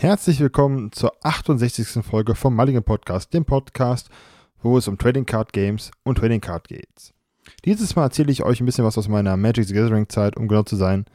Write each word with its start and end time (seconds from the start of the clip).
Herzlich 0.00 0.38
willkommen 0.38 0.92
zur 0.92 1.12
68. 1.24 2.04
Folge 2.04 2.36
vom 2.36 2.54
Mulligan 2.54 2.84
Podcast, 2.84 3.34
dem 3.34 3.44
Podcast, 3.44 4.10
wo 4.62 4.78
es 4.78 4.86
um 4.86 4.96
Trading 4.96 5.26
Card 5.26 5.52
Games 5.52 5.90
und 6.04 6.18
Trading 6.18 6.40
Card 6.40 6.68
geht. 6.68 7.12
Dieses 7.64 7.96
Mal 7.96 8.04
erzähle 8.04 8.30
ich 8.30 8.44
euch 8.44 8.60
ein 8.60 8.64
bisschen 8.64 8.84
was 8.84 8.96
aus 8.96 9.08
meiner 9.08 9.36
Magic 9.36 9.66
the 9.66 9.74
Gathering 9.74 10.08
Zeit, 10.08 10.36
um 10.36 10.46
genau 10.46 10.62
zu 10.62 10.76
sein, 10.76 11.06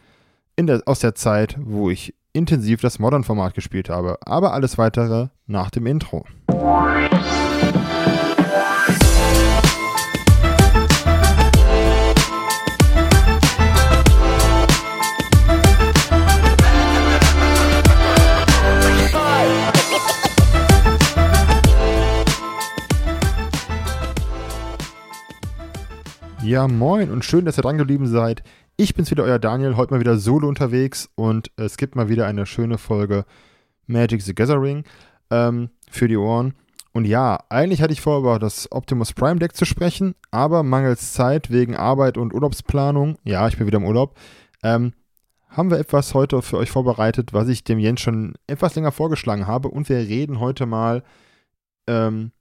der, 0.59 0.81
aus 0.85 0.99
der 0.99 1.15
Zeit, 1.15 1.55
wo 1.61 1.89
ich 1.89 2.13
intensiv 2.33 2.81
das 2.81 2.99
Modern-Format 2.99 3.53
gespielt 3.53 3.87
habe. 3.87 4.17
Aber 4.25 4.51
alles 4.51 4.77
weitere 4.77 5.29
nach 5.47 5.71
dem 5.71 5.85
Intro. 5.85 6.25
Ja, 26.53 26.67
moin 26.67 27.09
und 27.09 27.25
schön, 27.25 27.45
dass 27.45 27.57
ihr 27.57 27.63
dran 27.63 27.79
geblieben 27.79 28.05
seid. 28.05 28.43
Ich 28.77 28.93
bin's 28.93 29.09
wieder, 29.09 29.23
euer 29.23 29.39
Daniel, 29.39 29.75
heute 29.75 29.91
mal 29.91 29.99
wieder 29.99 30.19
solo 30.19 30.47
unterwegs 30.47 31.09
und 31.15 31.49
es 31.55 31.77
gibt 31.77 31.95
mal 31.95 32.09
wieder 32.09 32.27
eine 32.27 32.45
schöne 32.45 32.77
Folge 32.77 33.25
Magic 33.87 34.21
the 34.21 34.35
Gathering 34.35 34.83
ähm, 35.31 35.71
für 35.89 36.07
die 36.07 36.15
Ohren. 36.15 36.53
Und 36.91 37.05
ja, 37.05 37.39
eigentlich 37.49 37.81
hatte 37.81 37.91
ich 37.91 38.01
vor, 38.01 38.19
über 38.19 38.37
das 38.37 38.71
Optimus 38.71 39.13
Prime 39.13 39.39
Deck 39.39 39.55
zu 39.55 39.65
sprechen, 39.65 40.13
aber 40.29 40.61
mangels 40.61 41.13
Zeit 41.13 41.49
wegen 41.49 41.75
Arbeit 41.75 42.19
und 42.19 42.35
Urlaubsplanung, 42.35 43.17
ja, 43.23 43.47
ich 43.47 43.57
bin 43.57 43.65
wieder 43.65 43.79
im 43.79 43.85
Urlaub, 43.85 44.15
ähm, 44.61 44.93
haben 45.49 45.71
wir 45.71 45.79
etwas 45.79 46.13
heute 46.13 46.43
für 46.43 46.59
euch 46.59 46.69
vorbereitet, 46.69 47.33
was 47.33 47.47
ich 47.47 47.63
dem 47.63 47.79
Jens 47.79 48.01
schon 48.01 48.35
etwas 48.45 48.75
länger 48.75 48.91
vorgeschlagen 48.91 49.47
habe. 49.47 49.69
Und 49.69 49.89
wir 49.89 49.97
reden 49.97 50.39
heute 50.39 50.67
mal 50.67 51.01
ähm, 51.87 52.31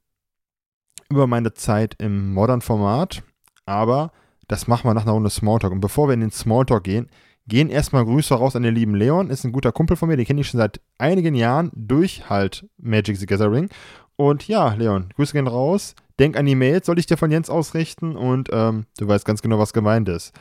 über 1.09 1.27
meine 1.27 1.55
Zeit 1.55 1.95
im 1.99 2.35
Modern-Format 2.35 3.23
aber 3.67 4.13
das 4.49 4.67
machen 4.67 4.89
wir 4.89 4.95
nach 4.95 5.03
einer 5.03 5.13
Runde 5.13 5.31
Smalltalk. 5.31 5.73
Und 5.73 5.81
bevor 5.81 6.09
wir 6.09 6.15
in 6.15 6.21
den 6.21 6.31
Smalltalk 6.31 6.85
gehen, 6.85 7.09
gehen 7.47 7.71
erstmal 7.71 8.05
Grüße 8.05 8.35
raus 8.35 8.57
an 8.57 8.63
den 8.63 8.75
lieben 8.75 8.95
Leon. 8.95 9.31
Ist 9.31 9.45
ein 9.45 9.53
guter 9.53 9.73
Kumpel 9.73 9.97
von 9.97 10.09
mir, 10.09 10.17
den 10.17 10.27
kenne 10.27 10.41
ich 10.41 10.49
schon 10.49 10.59
seit 10.59 10.81
einigen 10.99 11.35
Jahren 11.35 11.71
durch 11.75 12.29
halt 12.29 12.69
Magic 12.79 13.17
the 13.17 13.27
Gathering. 13.27 13.69
Und 14.17 14.47
ja, 14.49 14.75
Leon, 14.75 15.09
Grüße 15.17 15.33
gehen 15.33 15.47
raus. 15.47 15.95
Denk 16.19 16.37
an 16.37 16.47
die 16.47 16.55
Mails, 16.55 16.87
soll 16.87 16.99
ich 16.99 17.07
dir 17.07 17.17
von 17.17 17.31
Jens 17.31 17.49
ausrichten 17.49 18.17
und 18.17 18.51
ähm, 18.53 18.85
du 18.99 19.09
weißt 19.09 19.25
ganz 19.25 19.43
genau, 19.43 19.59
was 19.59 19.73
gemeint 19.73 20.09
ist. 20.09 20.33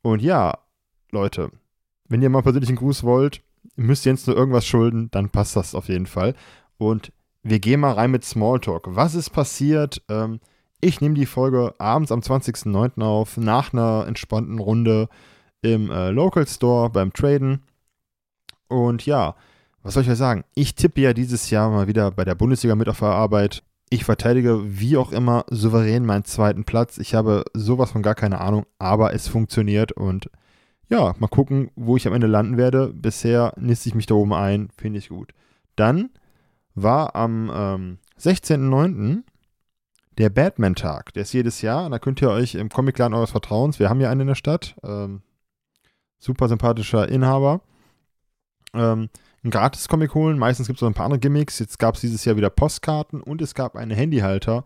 Und 0.00 0.22
ja, 0.22 0.58
Leute, 1.10 1.50
wenn 2.08 2.22
ihr 2.22 2.30
mal 2.30 2.38
einen 2.38 2.44
persönlichen 2.44 2.76
Gruß 2.76 3.02
wollt, 3.02 3.42
müsst 3.76 4.04
Jens 4.04 4.26
nur 4.26 4.36
irgendwas 4.36 4.66
schulden, 4.66 5.10
dann 5.10 5.28
passt 5.30 5.56
das 5.56 5.74
auf 5.74 5.88
jeden 5.88 6.06
Fall. 6.06 6.34
Und 6.78 7.12
wir 7.42 7.58
gehen 7.58 7.80
mal 7.80 7.92
rein 7.92 8.10
mit 8.10 8.24
Smalltalk. 8.24 8.86
Was 8.88 9.14
ist 9.14 9.30
passiert? 9.30 10.02
Ähm, 10.08 10.40
ich 10.80 11.00
nehme 11.00 11.14
die 11.14 11.26
Folge 11.26 11.74
abends 11.78 12.12
am 12.12 12.20
20.09. 12.20 13.02
auf, 13.02 13.36
nach 13.36 13.72
einer 13.72 14.06
entspannten 14.06 14.58
Runde 14.58 15.08
im 15.62 15.90
äh, 15.90 16.10
Local 16.10 16.46
Store 16.46 16.90
beim 16.90 17.12
Traden. 17.12 17.62
Und 18.68 19.04
ja, 19.06 19.34
was 19.82 19.94
soll 19.94 20.02
ich 20.02 20.10
euch 20.10 20.18
sagen? 20.18 20.44
Ich 20.54 20.74
tippe 20.74 21.00
ja 21.00 21.12
dieses 21.12 21.50
Jahr 21.50 21.70
mal 21.70 21.88
wieder 21.88 22.10
bei 22.10 22.24
der 22.24 22.34
Bundesliga 22.34 22.74
mit 22.74 22.88
auf 22.88 23.00
der 23.00 23.08
Arbeit. 23.08 23.62
Ich 23.90 24.04
verteidige 24.04 24.78
wie 24.78 24.96
auch 24.96 25.12
immer 25.12 25.44
souverän 25.48 26.04
meinen 26.04 26.24
zweiten 26.24 26.64
Platz. 26.64 26.98
Ich 26.98 27.14
habe 27.14 27.44
sowas 27.54 27.92
von 27.92 28.02
gar 28.02 28.14
keine 28.14 28.40
Ahnung, 28.40 28.66
aber 28.78 29.14
es 29.14 29.28
funktioniert 29.28 29.92
und 29.92 30.30
ja, 30.90 31.14
mal 31.18 31.28
gucken, 31.28 31.70
wo 31.74 31.96
ich 31.96 32.06
am 32.06 32.14
Ende 32.14 32.26
landen 32.26 32.56
werde. 32.56 32.92
Bisher 32.94 33.52
niste 33.56 33.88
ich 33.88 33.94
mich 33.94 34.06
da 34.06 34.14
oben 34.14 34.32
ein, 34.32 34.68
finde 34.76 34.98
ich 34.98 35.10
gut. 35.10 35.32
Dann 35.76 36.10
war 36.74 37.14
am 37.14 37.50
ähm, 37.54 37.98
16.09 38.18 39.22
der 40.18 40.30
Batman-Tag. 40.30 41.12
Der 41.14 41.22
ist 41.22 41.32
jedes 41.32 41.62
Jahr 41.62 41.86
und 41.86 41.92
da 41.92 41.98
könnt 41.98 42.20
ihr 42.20 42.30
euch 42.30 42.54
im 42.54 42.68
Comicladen 42.68 43.14
eures 43.14 43.30
Vertrauens, 43.30 43.78
wir 43.78 43.88
haben 43.88 44.00
ja 44.00 44.10
einen 44.10 44.22
in 44.22 44.26
der 44.28 44.34
Stadt, 44.34 44.74
ähm, 44.82 45.22
super 46.18 46.48
sympathischer 46.48 47.08
Inhaber, 47.08 47.60
ähm, 48.74 49.08
einen 49.42 49.50
Gratis-Comic 49.50 50.14
holen. 50.14 50.38
Meistens 50.38 50.66
gibt 50.66 50.78
es 50.78 50.82
noch 50.82 50.90
ein 50.90 50.94
paar 50.94 51.06
andere 51.06 51.20
Gimmicks. 51.20 51.58
Jetzt 51.58 51.78
gab 51.78 51.94
es 51.94 52.00
dieses 52.00 52.24
Jahr 52.24 52.36
wieder 52.36 52.50
Postkarten 52.50 53.20
und 53.20 53.40
es 53.40 53.54
gab 53.54 53.76
einen 53.76 53.92
Handyhalter 53.92 54.64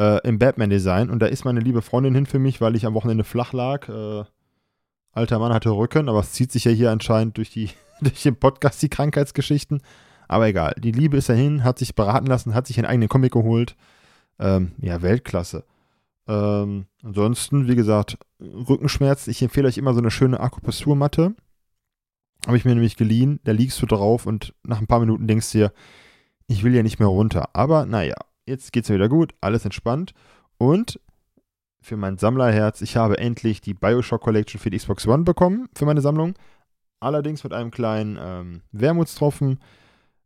äh, 0.00 0.26
im 0.26 0.38
Batman-Design. 0.38 1.10
Und 1.10 1.20
da 1.20 1.26
ist 1.26 1.44
meine 1.44 1.60
liebe 1.60 1.82
Freundin 1.82 2.14
hin 2.14 2.26
für 2.26 2.38
mich, 2.38 2.60
weil 2.60 2.74
ich 2.74 2.86
am 2.86 2.94
Wochenende 2.94 3.24
flach 3.24 3.52
lag. 3.52 3.88
Äh, 3.88 4.24
alter 5.12 5.38
Mann 5.38 5.52
hatte 5.52 5.70
Rücken, 5.70 6.08
aber 6.08 6.20
es 6.20 6.32
zieht 6.32 6.50
sich 6.50 6.64
ja 6.64 6.72
hier 6.72 6.90
anscheinend 6.90 7.36
durch, 7.36 7.50
die, 7.50 7.70
durch 8.00 8.22
den 8.22 8.36
Podcast 8.36 8.82
die 8.82 8.90
Krankheitsgeschichten. 8.90 9.80
Aber 10.26 10.46
egal, 10.48 10.74
die 10.78 10.92
Liebe 10.92 11.16
ist 11.16 11.28
dahin, 11.28 11.64
hat 11.64 11.78
sich 11.78 11.94
beraten 11.94 12.26
lassen, 12.26 12.54
hat 12.54 12.66
sich 12.66 12.78
einen 12.78 12.86
eigenen 12.86 13.08
Comic 13.08 13.32
geholt. 13.32 13.76
Ähm, 14.40 14.72
ja, 14.80 15.02
Weltklasse. 15.02 15.64
Ähm, 16.26 16.86
ansonsten, 17.02 17.68
wie 17.68 17.76
gesagt, 17.76 18.18
Rückenschmerz. 18.40 19.28
Ich 19.28 19.42
empfehle 19.42 19.68
euch 19.68 19.78
immer 19.78 19.92
so 19.92 20.00
eine 20.00 20.10
schöne 20.10 20.40
Akupressurmatte. 20.40 21.34
Habe 22.46 22.56
ich 22.56 22.64
mir 22.64 22.74
nämlich 22.74 22.96
geliehen. 22.96 23.38
Da 23.44 23.52
liegst 23.52 23.80
du 23.82 23.86
drauf 23.86 24.26
und 24.26 24.54
nach 24.64 24.80
ein 24.80 24.86
paar 24.86 25.00
Minuten 25.00 25.28
denkst 25.28 25.52
du 25.52 25.58
dir, 25.58 25.72
ich 26.46 26.64
will 26.64 26.74
ja 26.74 26.82
nicht 26.82 26.98
mehr 26.98 27.08
runter. 27.08 27.50
Aber 27.52 27.84
naja, 27.84 28.16
jetzt 28.46 28.72
geht 28.72 28.84
es 28.84 28.90
mir 28.90 28.96
wieder 28.96 29.08
gut, 29.08 29.34
alles 29.40 29.64
entspannt. 29.64 30.14
Und 30.56 30.98
für 31.82 31.96
mein 31.96 32.18
Sammlerherz, 32.18 32.80
ich 32.80 32.96
habe 32.96 33.18
endlich 33.18 33.60
die 33.60 33.74
Bioshock 33.74 34.22
Collection 34.22 34.60
für 34.60 34.70
die 34.70 34.78
Xbox 34.78 35.06
One 35.06 35.24
bekommen, 35.24 35.68
für 35.74 35.84
meine 35.84 36.00
Sammlung. 36.00 36.34
Allerdings 36.98 37.44
mit 37.44 37.52
einem 37.52 37.70
kleinen 37.70 38.18
ähm, 38.20 38.62
Wermutstropfen. 38.72 39.60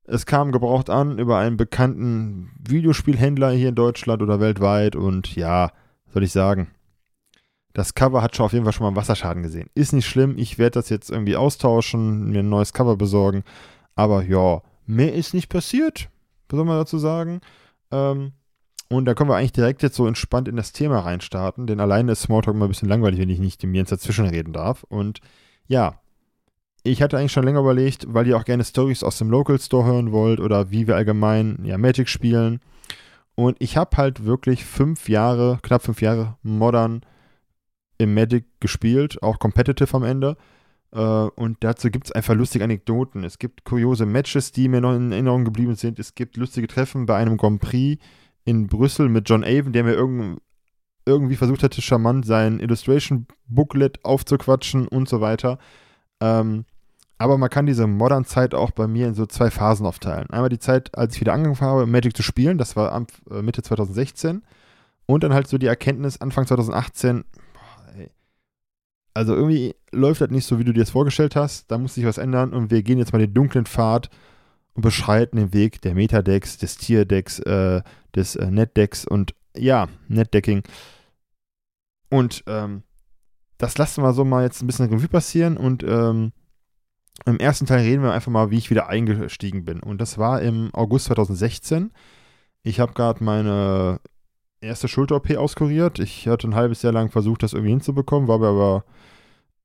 Es 0.06 0.26
kam 0.26 0.52
gebraucht 0.52 0.90
an 0.90 1.18
über 1.18 1.38
einen 1.38 1.56
bekannten 1.56 2.50
Videospielhändler 2.58 3.52
hier 3.52 3.70
in 3.70 3.74
Deutschland 3.74 4.22
oder 4.22 4.38
weltweit 4.38 4.96
und 4.96 5.34
ja, 5.34 5.70
soll 6.12 6.24
ich 6.24 6.32
sagen, 6.32 6.68
das 7.72 7.94
Cover 7.94 8.22
hat 8.22 8.36
schon 8.36 8.46
auf 8.46 8.52
jeden 8.52 8.64
Fall 8.64 8.72
schon 8.72 8.84
mal 8.84 8.88
einen 8.88 8.96
Wasserschaden 8.96 9.42
gesehen. 9.42 9.70
Ist 9.74 9.92
nicht 9.92 10.06
schlimm, 10.06 10.36
ich 10.36 10.58
werde 10.58 10.78
das 10.78 10.90
jetzt 10.90 11.10
irgendwie 11.10 11.36
austauschen, 11.36 12.30
mir 12.30 12.40
ein 12.40 12.48
neues 12.48 12.72
Cover 12.72 12.96
besorgen, 12.96 13.44
aber 13.94 14.22
ja, 14.22 14.62
mehr 14.86 15.14
ist 15.14 15.34
nicht 15.34 15.48
passiert, 15.48 16.10
was 16.48 16.58
soll 16.58 16.66
man 16.66 16.78
dazu 16.78 16.98
sagen? 16.98 17.40
Ähm, 17.90 18.32
und 18.90 19.06
da 19.06 19.14
können 19.14 19.30
wir 19.30 19.36
eigentlich 19.36 19.52
direkt 19.52 19.82
jetzt 19.82 19.96
so 19.96 20.06
entspannt 20.06 20.46
in 20.46 20.56
das 20.56 20.72
Thema 20.72 21.00
reinstarten, 21.00 21.66
denn 21.66 21.80
alleine 21.80 22.12
ist 22.12 22.22
Smalltalk 22.22 22.54
immer 22.54 22.66
ein 22.66 22.68
bisschen 22.68 22.88
langweilig, 22.88 23.18
wenn 23.18 23.30
ich 23.30 23.40
nicht 23.40 23.62
dem 23.62 23.74
Jens 23.74 23.88
dazwischen 23.88 24.26
reden 24.26 24.52
darf. 24.52 24.84
Und 24.84 25.20
ja, 25.66 26.00
ich 26.84 27.02
hatte 27.02 27.18
eigentlich 27.18 27.32
schon 27.32 27.44
länger 27.44 27.60
überlegt, 27.60 28.06
weil 28.08 28.26
ihr 28.26 28.36
auch 28.36 28.44
gerne 28.44 28.62
Stories 28.62 29.02
aus 29.02 29.18
dem 29.18 29.30
Local 29.30 29.58
Store 29.58 29.86
hören 29.86 30.12
wollt 30.12 30.38
oder 30.38 30.70
wie 30.70 30.86
wir 30.86 30.96
allgemein 30.96 31.58
ja, 31.64 31.78
Magic 31.78 32.08
spielen. 32.08 32.60
Und 33.34 33.56
ich 33.58 33.76
habe 33.76 33.96
halt 33.96 34.24
wirklich 34.24 34.64
fünf 34.64 35.08
Jahre, 35.08 35.58
knapp 35.62 35.82
fünf 35.82 36.02
Jahre 36.02 36.36
modern 36.42 37.00
im 37.98 38.14
Magic 38.14 38.44
gespielt, 38.60 39.22
auch 39.22 39.38
competitive 39.38 39.96
am 39.96 40.04
Ende. 40.04 40.36
Äh, 40.92 41.00
und 41.00 41.56
dazu 41.60 41.90
gibt 41.90 42.06
es 42.06 42.12
einfach 42.12 42.34
lustige 42.34 42.64
Anekdoten. 42.64 43.24
Es 43.24 43.38
gibt 43.38 43.64
kuriose 43.64 44.04
Matches, 44.04 44.52
die 44.52 44.68
mir 44.68 44.82
noch 44.82 44.94
in 44.94 45.10
Erinnerung 45.10 45.44
geblieben 45.46 45.74
sind. 45.76 45.98
Es 45.98 46.14
gibt 46.14 46.36
lustige 46.36 46.68
Treffen 46.68 47.06
bei 47.06 47.16
einem 47.16 47.38
Grand 47.38 47.62
Prix 47.62 48.02
in 48.44 48.66
Brüssel 48.66 49.08
mit 49.08 49.28
John 49.28 49.42
Avon, 49.42 49.72
der 49.72 49.84
mir 49.84 49.94
irgend, 49.94 50.40
irgendwie 51.06 51.36
versucht 51.36 51.62
hatte, 51.62 51.80
charmant 51.80 52.26
sein 52.26 52.60
Illustration-Booklet 52.60 54.04
aufzuquatschen 54.04 54.86
und 54.86 55.08
so 55.08 55.22
weiter. 55.22 55.58
Ähm, 56.20 56.66
aber 57.18 57.38
man 57.38 57.50
kann 57.50 57.66
diese 57.66 57.86
Modern-Zeit 57.86 58.54
auch 58.54 58.72
bei 58.72 58.86
mir 58.86 59.06
in 59.06 59.14
so 59.14 59.26
zwei 59.26 59.50
Phasen 59.50 59.86
aufteilen. 59.86 60.30
Einmal 60.30 60.48
die 60.48 60.58
Zeit, 60.58 60.96
als 60.96 61.14
ich 61.14 61.20
wieder 61.20 61.32
angefangen 61.32 61.70
habe, 61.70 61.86
Magic 61.86 62.16
zu 62.16 62.22
spielen, 62.22 62.58
das 62.58 62.76
war 62.76 62.92
am, 62.92 63.06
äh, 63.30 63.42
Mitte 63.42 63.62
2016. 63.62 64.42
Und 65.06 65.22
dann 65.22 65.34
halt 65.34 65.46
so 65.46 65.58
die 65.58 65.66
Erkenntnis 65.66 66.20
Anfang 66.20 66.46
2018, 66.46 67.24
boah, 67.52 67.98
ey, 67.98 68.10
also 69.12 69.34
irgendwie 69.34 69.74
läuft 69.92 70.22
das 70.22 70.30
nicht 70.30 70.46
so, 70.46 70.58
wie 70.58 70.64
du 70.64 70.72
dir 70.72 70.80
das 70.80 70.90
vorgestellt 70.90 71.36
hast. 71.36 71.70
Da 71.70 71.78
muss 71.78 71.94
sich 71.94 72.04
was 72.04 72.18
ändern 72.18 72.52
und 72.52 72.70
wir 72.70 72.82
gehen 72.82 72.98
jetzt 72.98 73.12
mal 73.12 73.18
den 73.18 73.34
dunklen 73.34 73.66
Pfad 73.66 74.10
und 74.72 74.82
beschreiten 74.82 75.36
den 75.36 75.52
Weg 75.52 75.82
der 75.82 75.94
Metadecks, 75.94 76.58
des 76.58 76.78
Tierdecks, 76.78 77.38
äh, 77.40 77.82
des 78.14 78.34
äh, 78.34 78.50
Netdecks 78.50 79.06
und 79.06 79.34
ja, 79.56 79.88
Netdecking. 80.08 80.62
Und 82.10 82.42
ähm, 82.46 82.82
das 83.58 83.78
lassen 83.78 84.02
wir 84.02 84.12
so 84.12 84.24
mal 84.24 84.42
jetzt 84.42 84.62
ein 84.62 84.66
bisschen 84.66 84.88
Revue 84.88 85.08
passieren 85.08 85.56
und 85.56 85.84
ähm, 85.84 86.32
im 87.24 87.38
ersten 87.38 87.66
Teil 87.66 87.80
reden 87.80 88.02
wir 88.02 88.12
einfach 88.12 88.32
mal, 88.32 88.50
wie 88.50 88.58
ich 88.58 88.70
wieder 88.70 88.88
eingestiegen 88.88 89.64
bin. 89.64 89.80
Und 89.80 90.00
das 90.00 90.18
war 90.18 90.42
im 90.42 90.74
August 90.74 91.06
2016. 91.06 91.92
Ich 92.62 92.80
habe 92.80 92.92
gerade 92.92 93.22
meine 93.22 94.00
erste 94.60 94.88
Schulter-OP 94.88 95.30
auskuriert. 95.36 95.98
Ich 95.98 96.26
hatte 96.26 96.48
ein 96.48 96.54
halbes 96.54 96.82
Jahr 96.82 96.92
lang 96.92 97.10
versucht, 97.10 97.42
das 97.42 97.52
irgendwie 97.52 97.70
hinzubekommen, 97.70 98.28
war 98.28 98.38
mir 98.38 98.48
aber 98.48 98.84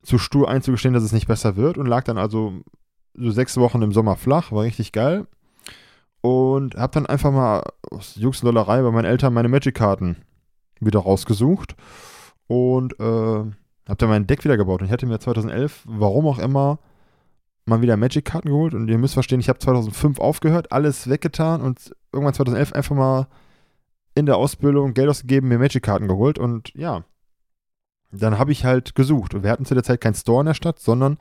zu 0.01 0.17
stur 0.17 0.49
einzugestehen, 0.49 0.93
dass 0.93 1.03
es 1.03 1.11
nicht 1.11 1.27
besser 1.27 1.55
wird 1.55 1.77
und 1.77 1.85
lag 1.85 2.03
dann 2.03 2.17
also 2.17 2.61
so 3.15 3.31
sechs 3.31 3.57
Wochen 3.57 3.81
im 3.81 3.91
Sommer 3.91 4.15
flach, 4.15 4.51
war 4.51 4.63
richtig 4.63 4.91
geil. 4.91 5.27
Und 6.21 6.75
habe 6.75 6.93
dann 6.93 7.05
einfach 7.05 7.31
mal 7.31 7.63
aus 7.89 8.15
Juxendollerei 8.15 8.81
bei 8.81 8.91
meinen 8.91 9.05
Eltern 9.05 9.33
meine 9.33 9.47
Magic-Karten 9.47 10.17
wieder 10.81 10.99
rausgesucht 10.99 11.75
und 12.47 12.99
äh, 12.99 13.03
habe 13.03 13.97
dann 13.97 14.09
mein 14.09 14.27
Deck 14.27 14.43
wieder 14.43 14.57
gebaut. 14.57 14.81
Und 14.81 14.87
ich 14.87 14.91
hatte 14.91 15.05
mir 15.05 15.19
2011, 15.19 15.83
warum 15.85 16.27
auch 16.27 16.39
immer, 16.39 16.79
mal 17.69 17.81
wieder 17.81 17.97
Magic-Karten 17.97 18.49
geholt 18.49 18.73
und 18.73 18.87
ihr 18.89 18.97
müsst 18.97 19.13
verstehen, 19.13 19.39
ich 19.39 19.49
habe 19.49 19.59
2005 19.59 20.19
aufgehört, 20.19 20.71
alles 20.71 21.09
weggetan 21.09 21.61
und 21.61 21.95
irgendwann 22.11 22.33
2011 22.33 22.73
einfach 22.73 22.95
mal 22.95 23.27
in 24.15 24.25
der 24.25 24.37
Ausbildung 24.37 24.93
Geld 24.93 25.09
ausgegeben, 25.09 25.47
mir 25.47 25.59
Magic-Karten 25.59 26.07
geholt 26.07 26.39
und 26.39 26.73
ja, 26.75 27.05
dann 28.11 28.39
habe 28.39 28.51
ich 28.51 28.65
halt 28.65 28.95
gesucht. 28.95 29.33
Und 29.33 29.43
wir 29.43 29.51
hatten 29.51 29.65
zu 29.65 29.75
der 29.75 29.83
Zeit 29.83 30.01
keinen 30.01 30.15
Store 30.15 30.41
in 30.41 30.47
der 30.47 30.53
Stadt, 30.53 30.79
sondern 30.79 31.17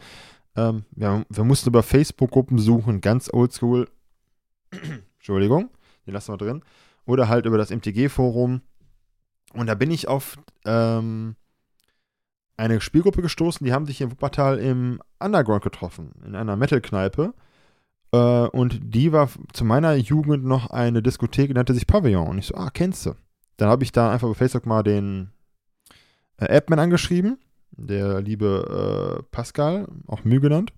ähm, 0.57 0.85
ja, 0.97 1.23
wir 1.29 1.45
mussten 1.45 1.69
über 1.69 1.83
Facebook-Gruppen 1.83 2.59
suchen, 2.59 3.01
ganz 3.01 3.33
oldschool. 3.33 3.89
Entschuldigung, 5.19 5.71
den 6.07 6.15
lassen 6.15 6.33
wir 6.33 6.39
drin. 6.39 6.63
Oder 7.05 7.29
halt 7.29 7.47
über 7.47 7.59
das 7.59 7.71
MTG-Forum. 7.71 8.63
Und 9.55 9.67
da 9.67 9.75
bin 9.75 9.91
ich 9.91 10.09
auf 10.09 10.37
ähm, 10.65 11.37
eine 12.59 12.81
Spielgruppe 12.81 13.23
gestoßen, 13.23 13.65
die 13.65 13.73
haben 13.73 13.87
sich 13.87 14.01
in 14.01 14.11
Wuppertal 14.11 14.59
im 14.59 15.01
Underground 15.21 15.63
getroffen, 15.63 16.13
in 16.27 16.35
einer 16.35 16.57
Metal-Kneipe. 16.57 17.33
Äh, 18.13 18.17
und 18.19 18.81
die 18.83 19.13
war 19.13 19.31
zu 19.53 19.65
meiner 19.65 19.95
Jugend 19.95 20.45
noch 20.45 20.71
eine 20.71 21.03
Diskothek, 21.03 21.55
nannte 21.55 21.75
sich 21.75 21.87
Pavillon. 21.87 22.27
Und 22.29 22.39
ich 22.39 22.47
so, 22.47 22.55
ah, 22.57 22.71
kennst 22.71 23.07
du? 23.07 23.15
Dann 23.57 23.69
habe 23.69 23.85
ich 23.85 23.93
da 23.93 24.11
einfach 24.13 24.29
bei 24.29 24.35
Facebook 24.35 24.67
mal 24.67 24.83
den 24.83 25.31
äh, 26.39 26.57
Admin 26.57 26.79
angeschrieben, 26.79 27.39
der 27.73 28.21
liebe 28.21 29.19
äh, 29.19 29.23
Pascal, 29.31 29.89
auch 30.07 30.25
Mühe 30.25 30.41
genannt. 30.41 30.73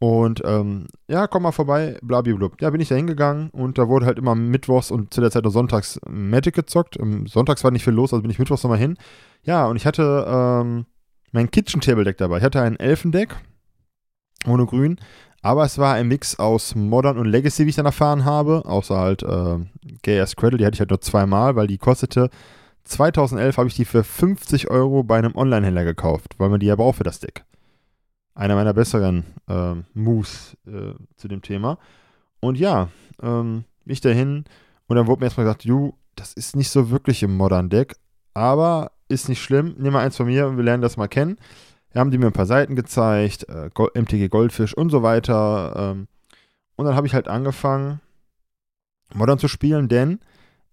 Und 0.00 0.40
ähm, 0.46 0.86
ja, 1.08 1.26
komm 1.26 1.42
mal 1.42 1.52
vorbei, 1.52 1.98
blablablub. 2.00 2.60
Ja, 2.62 2.70
bin 2.70 2.80
ich 2.80 2.88
da 2.88 2.94
hingegangen 2.94 3.50
und 3.50 3.76
da 3.76 3.86
wurde 3.86 4.06
halt 4.06 4.16
immer 4.16 4.34
mittwochs 4.34 4.90
und 4.90 5.12
zu 5.12 5.20
der 5.20 5.30
Zeit 5.30 5.44
noch 5.44 5.50
sonntags 5.50 6.00
Magic 6.08 6.54
gezockt. 6.54 6.98
Ähm, 6.98 7.26
sonntags 7.26 7.62
war 7.64 7.70
nicht 7.70 7.84
viel 7.84 7.92
los, 7.92 8.14
also 8.14 8.22
bin 8.22 8.30
ich 8.30 8.38
mittwochs 8.38 8.62
nochmal 8.62 8.78
hin. 8.78 8.96
Ja, 9.42 9.66
und 9.66 9.76
ich 9.76 9.84
hatte 9.84 10.24
ähm, 10.26 10.86
mein 11.32 11.50
Kitchen 11.50 11.82
Table 11.82 12.04
Deck 12.04 12.16
dabei. 12.16 12.38
Ich 12.38 12.42
hatte 12.42 12.62
ein 12.62 12.80
Elfendeck 12.80 13.36
ohne 14.46 14.64
Grün, 14.64 14.98
aber 15.42 15.64
es 15.64 15.76
war 15.76 15.92
ein 15.92 16.08
Mix 16.08 16.38
aus 16.38 16.74
Modern 16.74 17.18
und 17.18 17.26
Legacy, 17.26 17.66
wie 17.66 17.70
ich 17.70 17.76
dann 17.76 17.84
erfahren 17.84 18.24
habe. 18.24 18.62
Außer 18.64 18.96
halt 18.96 19.22
äh, 19.22 19.58
Gay 20.00 20.18
as 20.18 20.34
Cradle, 20.34 20.56
die 20.56 20.64
hatte 20.64 20.76
ich 20.76 20.80
halt 20.80 20.90
nur 20.90 21.02
zweimal, 21.02 21.56
weil 21.56 21.66
die 21.66 21.76
kostete 21.76 22.30
2011 22.84 23.58
habe 23.58 23.68
ich 23.68 23.74
die 23.74 23.84
für 23.84 24.02
50 24.02 24.70
Euro 24.70 25.02
bei 25.02 25.18
einem 25.18 25.36
Online-Händler 25.36 25.84
gekauft, 25.84 26.36
weil 26.38 26.48
man 26.48 26.58
die 26.58 26.66
ja 26.66 26.76
braucht 26.76 26.96
für 26.96 27.04
das 27.04 27.20
Deck. 27.20 27.44
Einer 28.34 28.54
meiner 28.54 28.72
besseren 28.72 29.24
äh, 29.48 29.74
Moves 29.94 30.56
äh, 30.66 30.94
zu 31.16 31.28
dem 31.28 31.42
Thema. 31.42 31.78
Und 32.40 32.58
ja, 32.58 32.88
ähm, 33.22 33.64
ich 33.84 34.00
dahin 34.00 34.44
und 34.86 34.96
dann 34.96 35.06
wurde 35.06 35.20
mir 35.20 35.26
erstmal 35.26 35.46
gesagt, 35.46 35.64
ju, 35.64 35.92
das 36.16 36.32
ist 36.32 36.56
nicht 36.56 36.70
so 36.70 36.90
wirklich 36.90 37.22
im 37.22 37.36
Modern-Deck, 37.36 37.96
aber 38.34 38.92
ist 39.08 39.28
nicht 39.28 39.42
schlimm, 39.42 39.74
nimm 39.78 39.92
mal 39.92 40.04
eins 40.04 40.16
von 40.16 40.26
mir 40.26 40.46
und 40.46 40.56
wir 40.56 40.64
lernen 40.64 40.82
das 40.82 40.96
mal 40.96 41.08
kennen. 41.08 41.36
Da 41.92 42.00
haben 42.00 42.10
die 42.10 42.18
mir 42.18 42.26
ein 42.26 42.32
paar 42.32 42.46
Seiten 42.46 42.76
gezeigt, 42.76 43.48
äh, 43.48 43.70
MTG 43.94 44.28
Goldfisch 44.28 44.74
und 44.76 44.90
so 44.90 45.02
weiter. 45.02 45.74
Ähm, 45.76 46.06
und 46.76 46.86
dann 46.86 46.94
habe 46.94 47.06
ich 47.06 47.14
halt 47.14 47.28
angefangen, 47.28 48.00
Modern 49.12 49.38
zu 49.38 49.48
spielen, 49.48 49.88
denn 49.88 50.20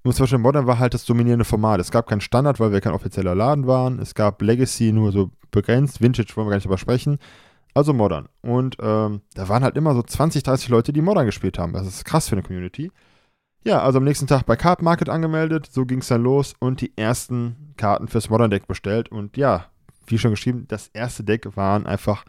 muss 0.08 0.18
vorstellen, 0.18 0.42
Modern 0.42 0.68
war 0.68 0.80
halt 0.80 0.94
das 0.94 1.06
dominierende 1.06 1.46
Format. 1.46 1.80
Es 1.82 1.92
gab 1.92 2.08
keinen 2.08 2.22
Standard, 2.22 2.60
weil 2.60 2.72
wir 2.72 2.82
kein 2.82 2.94
offizieller 2.94 3.36
Laden 3.36 3.68
waren. 3.68 4.00
Es 4.00 4.16
gab 4.16 4.42
Legacy 4.42 4.94
nur 4.94 5.12
so 5.12 5.32
begrenzt. 5.52 6.02
Vintage 6.02 6.36
wollen 6.36 6.48
wir 6.48 6.52
gar 6.52 6.58
nicht 6.58 6.66
drüber 6.66 6.78
sprechen. 6.78 7.20
Also 7.78 7.94
Modern. 7.94 8.28
Und 8.42 8.76
ähm, 8.82 9.22
da 9.36 9.50
waren 9.50 9.64
halt 9.64 9.78
immer 9.78 9.94
so 9.94 10.02
20, 10.02 10.42
30 10.42 10.70
Leute, 10.70 10.92
die 10.92 11.04
Modern 11.04 11.28
gespielt 11.28 11.60
haben. 11.60 11.74
Das 11.74 11.86
ist 11.86 12.06
krass 12.06 12.28
für 12.28 12.34
eine 12.34 12.42
Community. 12.42 12.92
Ja, 13.64 13.84
also 13.84 14.00
am 14.00 14.04
nächsten 14.04 14.26
Tag 14.26 14.48
bei 14.48 14.56
Card 14.56 14.82
Market 14.82 15.10
angemeldet. 15.10 15.68
So 15.72 15.86
ging 15.86 16.00
es 16.00 16.08
dann 16.08 16.24
los 16.24 16.56
und 16.58 16.82
die 16.82 16.98
ersten 16.98 17.76
Karten 17.78 18.08
fürs 18.08 18.32
Modern 18.32 18.50
Deck 18.50 18.66
bestellt. 18.66 19.10
Und 19.10 19.38
ja, 19.38 19.68
wie 20.08 20.18
schon 20.18 20.32
geschrieben, 20.32 20.66
das 20.68 20.88
erste 20.88 21.24
Deck 21.24 21.56
waren 21.56 21.86
einfach 21.86 22.26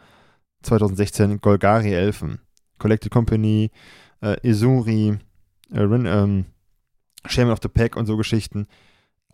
2016 0.61 1.41
Golgari 1.41 1.95
Elfen. 1.95 2.41
Collected 2.77 3.11
Company, 3.11 3.71
äh, 4.21 4.37
Isuri, 4.47 5.17
äh, 5.71 5.79
Rin, 5.79 6.05
ähm, 6.05 6.45
Shaman 7.25 7.53
of 7.53 7.59
the 7.63 7.69
Pack 7.69 7.95
und 7.95 8.05
so 8.05 8.17
Geschichten. 8.17 8.67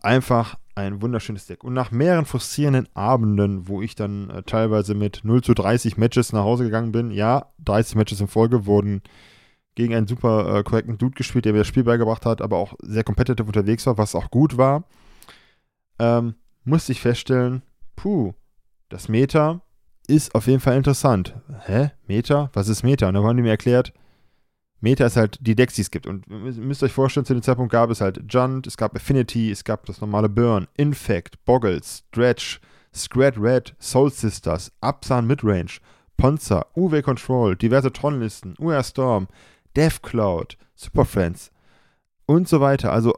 Einfach 0.00 0.56
ein 0.76 1.02
wunderschönes 1.02 1.46
Deck. 1.46 1.64
Und 1.64 1.72
nach 1.72 1.90
mehreren 1.90 2.26
frustrierenden 2.26 2.88
Abenden, 2.94 3.66
wo 3.66 3.82
ich 3.82 3.94
dann 3.94 4.30
äh, 4.30 4.42
teilweise 4.42 4.94
mit 4.94 5.22
0 5.24 5.42
zu 5.42 5.54
30 5.54 5.96
Matches 5.96 6.32
nach 6.32 6.44
Hause 6.44 6.64
gegangen 6.64 6.92
bin, 6.92 7.10
ja, 7.10 7.46
30 7.64 7.96
Matches 7.96 8.20
in 8.20 8.28
Folge 8.28 8.66
wurden 8.66 9.02
gegen 9.74 9.94
einen 9.94 10.06
super 10.06 10.58
äh, 10.58 10.62
korrekten 10.62 10.98
Dude 10.98 11.14
gespielt, 11.14 11.44
der 11.44 11.52
mir 11.52 11.60
das 11.60 11.66
Spiel 11.66 11.84
beigebracht 11.84 12.26
hat, 12.26 12.42
aber 12.42 12.58
auch 12.58 12.74
sehr 12.82 13.04
competitive 13.04 13.46
unterwegs 13.46 13.86
war, 13.86 13.98
was 13.98 14.14
auch 14.14 14.30
gut 14.30 14.56
war, 14.56 14.84
ähm, 15.98 16.34
musste 16.64 16.92
ich 16.92 17.00
feststellen, 17.00 17.62
puh, 17.94 18.34
das 18.88 19.08
Meta 19.08 19.62
ist 20.06 20.34
auf 20.34 20.46
jeden 20.46 20.60
Fall 20.60 20.76
interessant. 20.76 21.34
Hä? 21.64 21.90
Meta? 22.06 22.50
Was 22.52 22.68
ist 22.68 22.82
Meta? 22.82 23.08
Und 23.08 23.14
dann 23.14 23.24
haben 23.24 23.36
die 23.36 23.42
mir 23.42 23.50
erklärt, 23.50 23.92
Meta 24.86 25.04
ist 25.04 25.16
halt 25.16 25.36
die 25.40 25.56
Decks, 25.56 25.74
die 25.74 25.80
es 25.80 25.90
gibt. 25.90 26.06
Und 26.06 26.28
ihr 26.28 26.36
müsst 26.36 26.80
euch 26.84 26.92
vorstellen, 26.92 27.26
zu 27.26 27.34
dem 27.34 27.42
Zeitpunkt 27.42 27.72
gab 27.72 27.90
es 27.90 28.00
halt 28.00 28.22
Junt, 28.28 28.68
es 28.68 28.76
gab 28.76 28.94
Affinity, 28.94 29.50
es 29.50 29.64
gab 29.64 29.84
das 29.86 30.00
normale 30.00 30.28
Burn, 30.28 30.68
Infect, 30.76 31.44
Boggles, 31.44 32.04
Dredge, 32.12 32.58
Scrat 32.94 33.36
Red, 33.36 33.74
Soul 33.80 34.12
Sisters, 34.12 34.70
Absan 34.80 35.26
Midrange, 35.26 35.80
Ponza, 36.16 36.66
UW 36.76 37.02
Control, 37.02 37.56
diverse 37.56 37.92
Tronlisten, 37.92 38.54
UR 38.60 38.80
Storm, 38.84 39.26
Death 39.74 40.02
Cloud, 40.02 40.56
Super 40.76 41.04
Friends 41.04 41.50
und 42.26 42.46
so 42.46 42.60
weiter. 42.60 42.92
Also, 42.92 43.12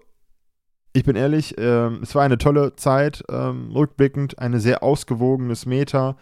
ich 0.95 1.05
bin 1.05 1.17
ehrlich, 1.17 1.55
ähm, 1.59 2.01
es 2.03 2.15
war 2.15 2.23
eine 2.23 2.39
tolle 2.39 2.77
Zeit, 2.77 3.23
ähm, 3.29 3.73
rückblickend, 3.73 4.39
ein 4.39 4.59
sehr 4.59 4.83
ausgewogenes 4.83 5.67
Meta. 5.67 6.17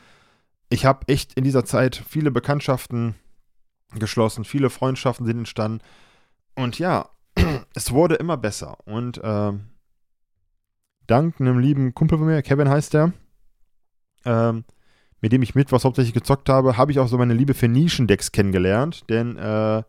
Ich 0.70 0.84
habe 0.86 1.06
echt 1.06 1.34
in 1.34 1.44
dieser 1.44 1.64
Zeit 1.64 2.02
viele 2.04 2.32
Bekanntschaften 2.32 3.14
geschlossen, 3.94 4.44
viele 4.44 4.70
Freundschaften 4.70 5.26
sind 5.26 5.38
entstanden. 5.38 5.80
Und 6.54 6.78
ja, 6.78 7.08
es 7.74 7.92
wurde 7.92 8.16
immer 8.16 8.36
besser. 8.36 8.78
Und 8.84 9.18
äh, 9.18 9.52
dank 11.06 11.40
einem 11.40 11.58
lieben 11.58 11.94
Kumpel 11.94 12.18
von 12.18 12.26
mir, 12.26 12.42
Kevin 12.42 12.68
heißt 12.68 12.94
der, 12.94 13.12
ähm, 14.24 14.64
mit 15.20 15.32
dem 15.32 15.42
ich 15.42 15.54
mit 15.54 15.72
was 15.72 15.84
hauptsächlich 15.84 16.14
gezockt 16.14 16.48
habe, 16.48 16.76
habe 16.76 16.92
ich 16.92 16.98
auch 16.98 17.08
so 17.08 17.18
meine 17.18 17.34
Liebe 17.34 17.54
für 17.54 17.68
Nischendecks 17.68 18.32
kennengelernt. 18.32 19.04
Denn 19.08 19.36
äh, 19.36 19.82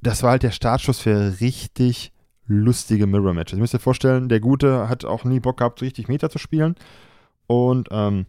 das 0.00 0.22
war 0.22 0.32
halt 0.32 0.42
der 0.42 0.50
Startschuss 0.50 1.00
für 1.00 1.40
richtig 1.40 2.12
lustige 2.46 3.06
Mirror-Matches. 3.06 3.56
Ihr 3.56 3.60
müsst 3.60 3.74
euch 3.74 3.82
vorstellen, 3.82 4.28
der 4.28 4.40
Gute 4.40 4.88
hat 4.88 5.04
auch 5.04 5.24
nie 5.24 5.40
Bock 5.40 5.58
gehabt, 5.58 5.78
so 5.78 5.84
richtig 5.84 6.08
Meta 6.08 6.30
zu 6.30 6.38
spielen. 6.38 6.74
Und 7.46 7.88
ähm, 7.90 8.26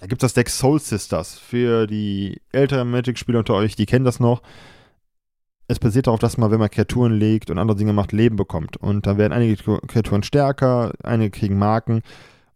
da 0.00 0.06
gibt 0.06 0.22
es 0.22 0.26
das 0.26 0.34
Deck 0.34 0.50
Soul 0.50 0.78
Sisters. 0.80 1.38
Für 1.38 1.86
die 1.86 2.40
älteren 2.52 2.90
Magic-Spieler 2.90 3.40
unter 3.40 3.54
euch, 3.54 3.76
die 3.76 3.86
kennen 3.86 4.04
das 4.04 4.20
noch. 4.20 4.42
Es 5.68 5.78
basiert 5.78 6.06
darauf, 6.06 6.20
dass 6.20 6.36
man, 6.36 6.50
wenn 6.50 6.60
man 6.60 6.70
Kreaturen 6.70 7.12
legt 7.12 7.50
und 7.50 7.58
andere 7.58 7.76
Dinge 7.76 7.92
macht, 7.92 8.12
Leben 8.12 8.36
bekommt. 8.36 8.76
Und 8.76 9.06
dann 9.06 9.18
werden 9.18 9.32
einige 9.32 9.80
Kreaturen 9.86 10.22
stärker, 10.22 10.92
einige 11.02 11.30
kriegen 11.30 11.58
Marken. 11.58 12.02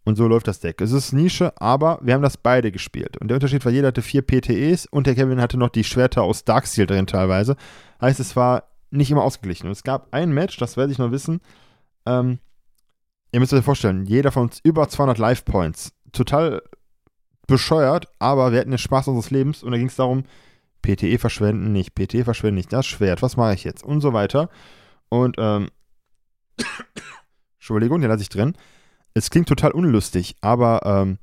Und 0.05 0.17
so 0.17 0.29
läuft 0.29 0.49
das 0.49 0.61
Deck. 0.61 0.81
Es 0.81 0.93
ist 0.93 1.13
Nische, 1.13 1.53
aber 1.61 1.99
wir 2.03 2.15
haben 2.15 2.23
das 2.23 2.37
beide 2.37 2.73
gespielt. 2.73 3.17
Und 3.19 3.29
der 3.29 3.37
Unterschied 3.37 3.65
war, 3.65 3.73
jeder 3.73 3.89
hatte 3.89 4.03
vier 4.03 4.23
PTEs 4.23 4.87
und 4.87 5.07
der 5.07 5.15
Kevin 5.15 5.41
hatte 5.41 5.59
noch 5.59 5.69
die 5.69 5.85
Schwerter 5.85 6.23
aus 6.23 6.45
Darksteel 6.45 6.87
drin 6.87 7.07
teilweise. 7.07 7.57
Heißt, 8.01 8.21
es 8.21 8.37
war 8.37 8.65
nicht 8.91 9.11
immer 9.11 9.25
ausgeglichen. 9.25 9.67
Und 9.67 9.73
es 9.73 9.83
gab 9.83 10.13
ein 10.13 10.33
Match, 10.33 10.57
das 10.59 10.77
werde 10.77 10.93
ich 10.93 10.99
noch 10.99 11.11
wissen. 11.11 11.41
Ähm, 12.07 12.39
ihr 13.33 13.41
müsst 13.41 13.53
euch 13.53 13.65
vorstellen, 13.65 14.05
jeder 14.05 14.33
von 14.33 14.45
uns 14.45 14.61
über 14.63 14.89
200 14.89 15.19
Life 15.19 15.43
Points. 15.45 15.93
Total 16.13 16.63
bescheuert, 17.51 18.07
aber 18.19 18.53
wir 18.53 18.61
hatten 18.61 18.71
den 18.71 18.79
Spaß 18.79 19.09
unseres 19.09 19.31
Lebens 19.31 19.63
und 19.63 19.73
da 19.73 19.79
ging 19.79 19.89
es 19.89 19.97
darum, 19.97 20.25
PTE 20.83 21.19
verschwenden 21.19 21.73
nicht, 21.73 21.95
PTE 21.95 22.25
verschwenden 22.25 22.57
nicht, 22.57 22.73
das 22.73 22.87
Schwert, 22.87 23.21
was 23.21 23.37
mache 23.37 23.55
ich 23.55 23.65
jetzt 23.65 23.85
und 23.85 24.01
so 24.01 24.13
weiter. 24.13 24.49
Und, 25.11 25.37
ähm, 25.39 25.69
Entschuldigung, 27.59 28.01
den 28.01 28.09
lasse 28.11 28.23
ich 28.23 28.31
drin. 28.31 28.55
Es 29.13 29.29
klingt 29.29 29.49
total 29.49 29.73
unlustig, 29.73 30.37
aber 30.41 30.81
ähm, 30.85 31.19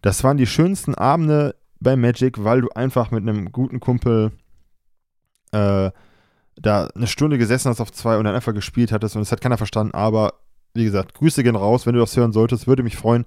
das 0.00 0.24
waren 0.24 0.36
die 0.36 0.46
schönsten 0.46 0.94
Abende 0.94 1.56
bei 1.80 1.96
Magic, 1.96 2.42
weil 2.42 2.62
du 2.62 2.68
einfach 2.70 3.10
mit 3.10 3.22
einem 3.22 3.52
guten 3.52 3.80
Kumpel 3.80 4.32
äh, 5.52 5.90
da 6.56 6.86
eine 6.94 7.06
Stunde 7.06 7.36
gesessen 7.38 7.68
hast 7.68 7.80
auf 7.80 7.92
zwei 7.92 8.16
und 8.16 8.24
dann 8.24 8.34
einfach 8.34 8.54
gespielt 8.54 8.92
hattest 8.92 9.16
und 9.16 9.22
es 9.22 9.32
hat 9.32 9.40
keiner 9.40 9.58
verstanden, 9.58 9.94
aber 9.94 10.34
wie 10.72 10.84
gesagt, 10.84 11.14
Grüße 11.14 11.42
gehen 11.42 11.56
raus, 11.56 11.86
wenn 11.86 11.94
du 11.94 12.00
das 12.00 12.16
hören 12.16 12.32
solltest, 12.32 12.66
würde 12.66 12.82
mich 12.82 12.96
freuen 12.96 13.24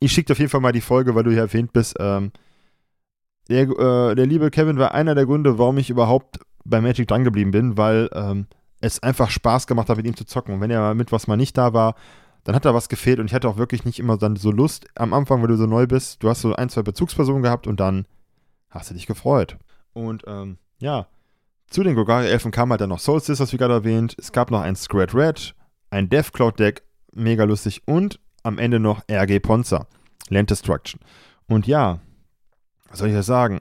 ich 0.00 0.12
schicke 0.12 0.32
auf 0.32 0.38
jeden 0.38 0.50
Fall 0.50 0.60
mal 0.60 0.72
die 0.72 0.80
Folge, 0.80 1.14
weil 1.14 1.22
du 1.22 1.30
hier 1.30 1.40
erwähnt 1.42 1.72
bist. 1.72 1.96
Ähm, 2.00 2.32
der, 3.48 3.68
äh, 3.68 4.14
der, 4.14 4.26
liebe 4.26 4.50
Kevin 4.50 4.78
war 4.78 4.94
einer 4.94 5.14
der 5.14 5.26
Gründe, 5.26 5.58
warum 5.58 5.78
ich 5.78 5.90
überhaupt 5.90 6.40
bei 6.64 6.80
Magic 6.80 7.06
drangeblieben 7.06 7.52
bin, 7.52 7.76
weil 7.76 8.08
ähm, 8.12 8.46
es 8.80 9.02
einfach 9.02 9.30
Spaß 9.30 9.66
gemacht 9.66 9.88
hat, 9.88 9.98
mit 9.98 10.06
ihm 10.06 10.16
zu 10.16 10.24
zocken. 10.24 10.54
Und 10.54 10.60
wenn 10.60 10.70
er 10.70 10.94
mit 10.94 11.12
was 11.12 11.26
mal 11.26 11.36
nicht 11.36 11.56
da 11.58 11.72
war, 11.74 11.94
dann 12.44 12.54
hat 12.54 12.64
da 12.64 12.74
was 12.74 12.88
gefehlt 12.88 13.18
und 13.18 13.26
ich 13.26 13.34
hatte 13.34 13.48
auch 13.48 13.58
wirklich 13.58 13.84
nicht 13.84 13.98
immer 13.98 14.16
dann 14.16 14.36
so 14.36 14.50
Lust 14.50 14.86
am 14.94 15.12
Anfang, 15.12 15.42
weil 15.42 15.48
du 15.48 15.56
so 15.56 15.66
neu 15.66 15.86
bist. 15.86 16.22
Du 16.22 16.30
hast 16.30 16.40
so 16.40 16.54
ein, 16.54 16.70
zwei 16.70 16.82
Bezugspersonen 16.82 17.42
gehabt 17.42 17.66
und 17.66 17.80
dann 17.80 18.06
hast 18.70 18.90
du 18.90 18.94
dich 18.94 19.06
gefreut. 19.06 19.58
Und 19.92 20.24
ähm, 20.26 20.56
ja, 20.78 21.06
zu 21.68 21.82
den 21.82 21.94
Gogari-Elfen 21.94 22.50
kam 22.50 22.70
halt 22.70 22.80
dann 22.80 22.88
noch 22.88 22.98
Soul 22.98 23.20
Sisters, 23.20 23.52
wie 23.52 23.58
gerade 23.58 23.74
erwähnt. 23.74 24.16
Es 24.18 24.32
gab 24.32 24.50
noch 24.50 24.60
ein 24.60 24.76
Scrat 24.76 25.14
Red, 25.14 25.54
ein 25.90 26.08
Death 26.08 26.32
Cloud 26.32 26.58
Deck, 26.58 26.82
mega 27.12 27.44
lustig 27.44 27.82
und 27.84 28.18
am 28.42 28.58
Ende 28.58 28.80
noch 28.80 29.02
RG 29.10 29.40
Ponza, 29.40 29.86
Land 30.28 30.50
Destruction. 30.50 31.00
Und 31.46 31.66
ja, 31.66 32.00
was 32.88 32.98
soll 32.98 33.08
ich 33.08 33.14
das 33.14 33.26
sagen? 33.26 33.60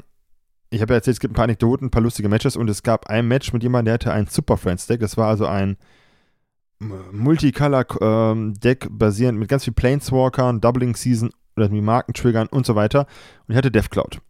ich 0.72 0.82
habe 0.82 0.94
ja 0.94 0.98
erzählt, 0.98 1.16
es 1.16 1.20
gibt 1.20 1.34
ein 1.34 1.36
paar 1.36 1.46
Anekdoten, 1.46 1.88
ein 1.88 1.92
paar 1.92 2.02
lustige 2.02 2.30
Matches 2.30 2.56
und 2.56 2.70
es 2.70 2.84
gab 2.84 3.08
ein 3.08 3.28
Match 3.28 3.54
mit 3.54 3.64
jemandem, 3.64 3.86
der 3.86 3.94
hatte 3.96 4.14
ein 4.14 4.28
Super 4.28 4.58
Friends 4.58 4.88
Deck. 4.88 5.00
Das 5.00 5.18
war 5.18 5.28
also 5.28 5.46
ein 5.46 5.78
Multicolor-Deck 6.80 8.86
ähm, 8.86 8.98
basierend 8.98 9.40
mit 9.40 9.50
ganz 9.50 9.64
viel 9.64 9.74
Planeswalkern, 9.74 10.62
Doubling 10.62 10.96
Season 10.96 11.32
oder 11.58 11.70
Markentriggern 11.70 12.48
und 12.48 12.66
so 12.66 12.76
weiter. 12.76 13.08
Und 13.48 13.54
ich 13.54 13.58
hatte 13.58 13.72
Death 13.72 13.90
Cloud. 13.90 14.22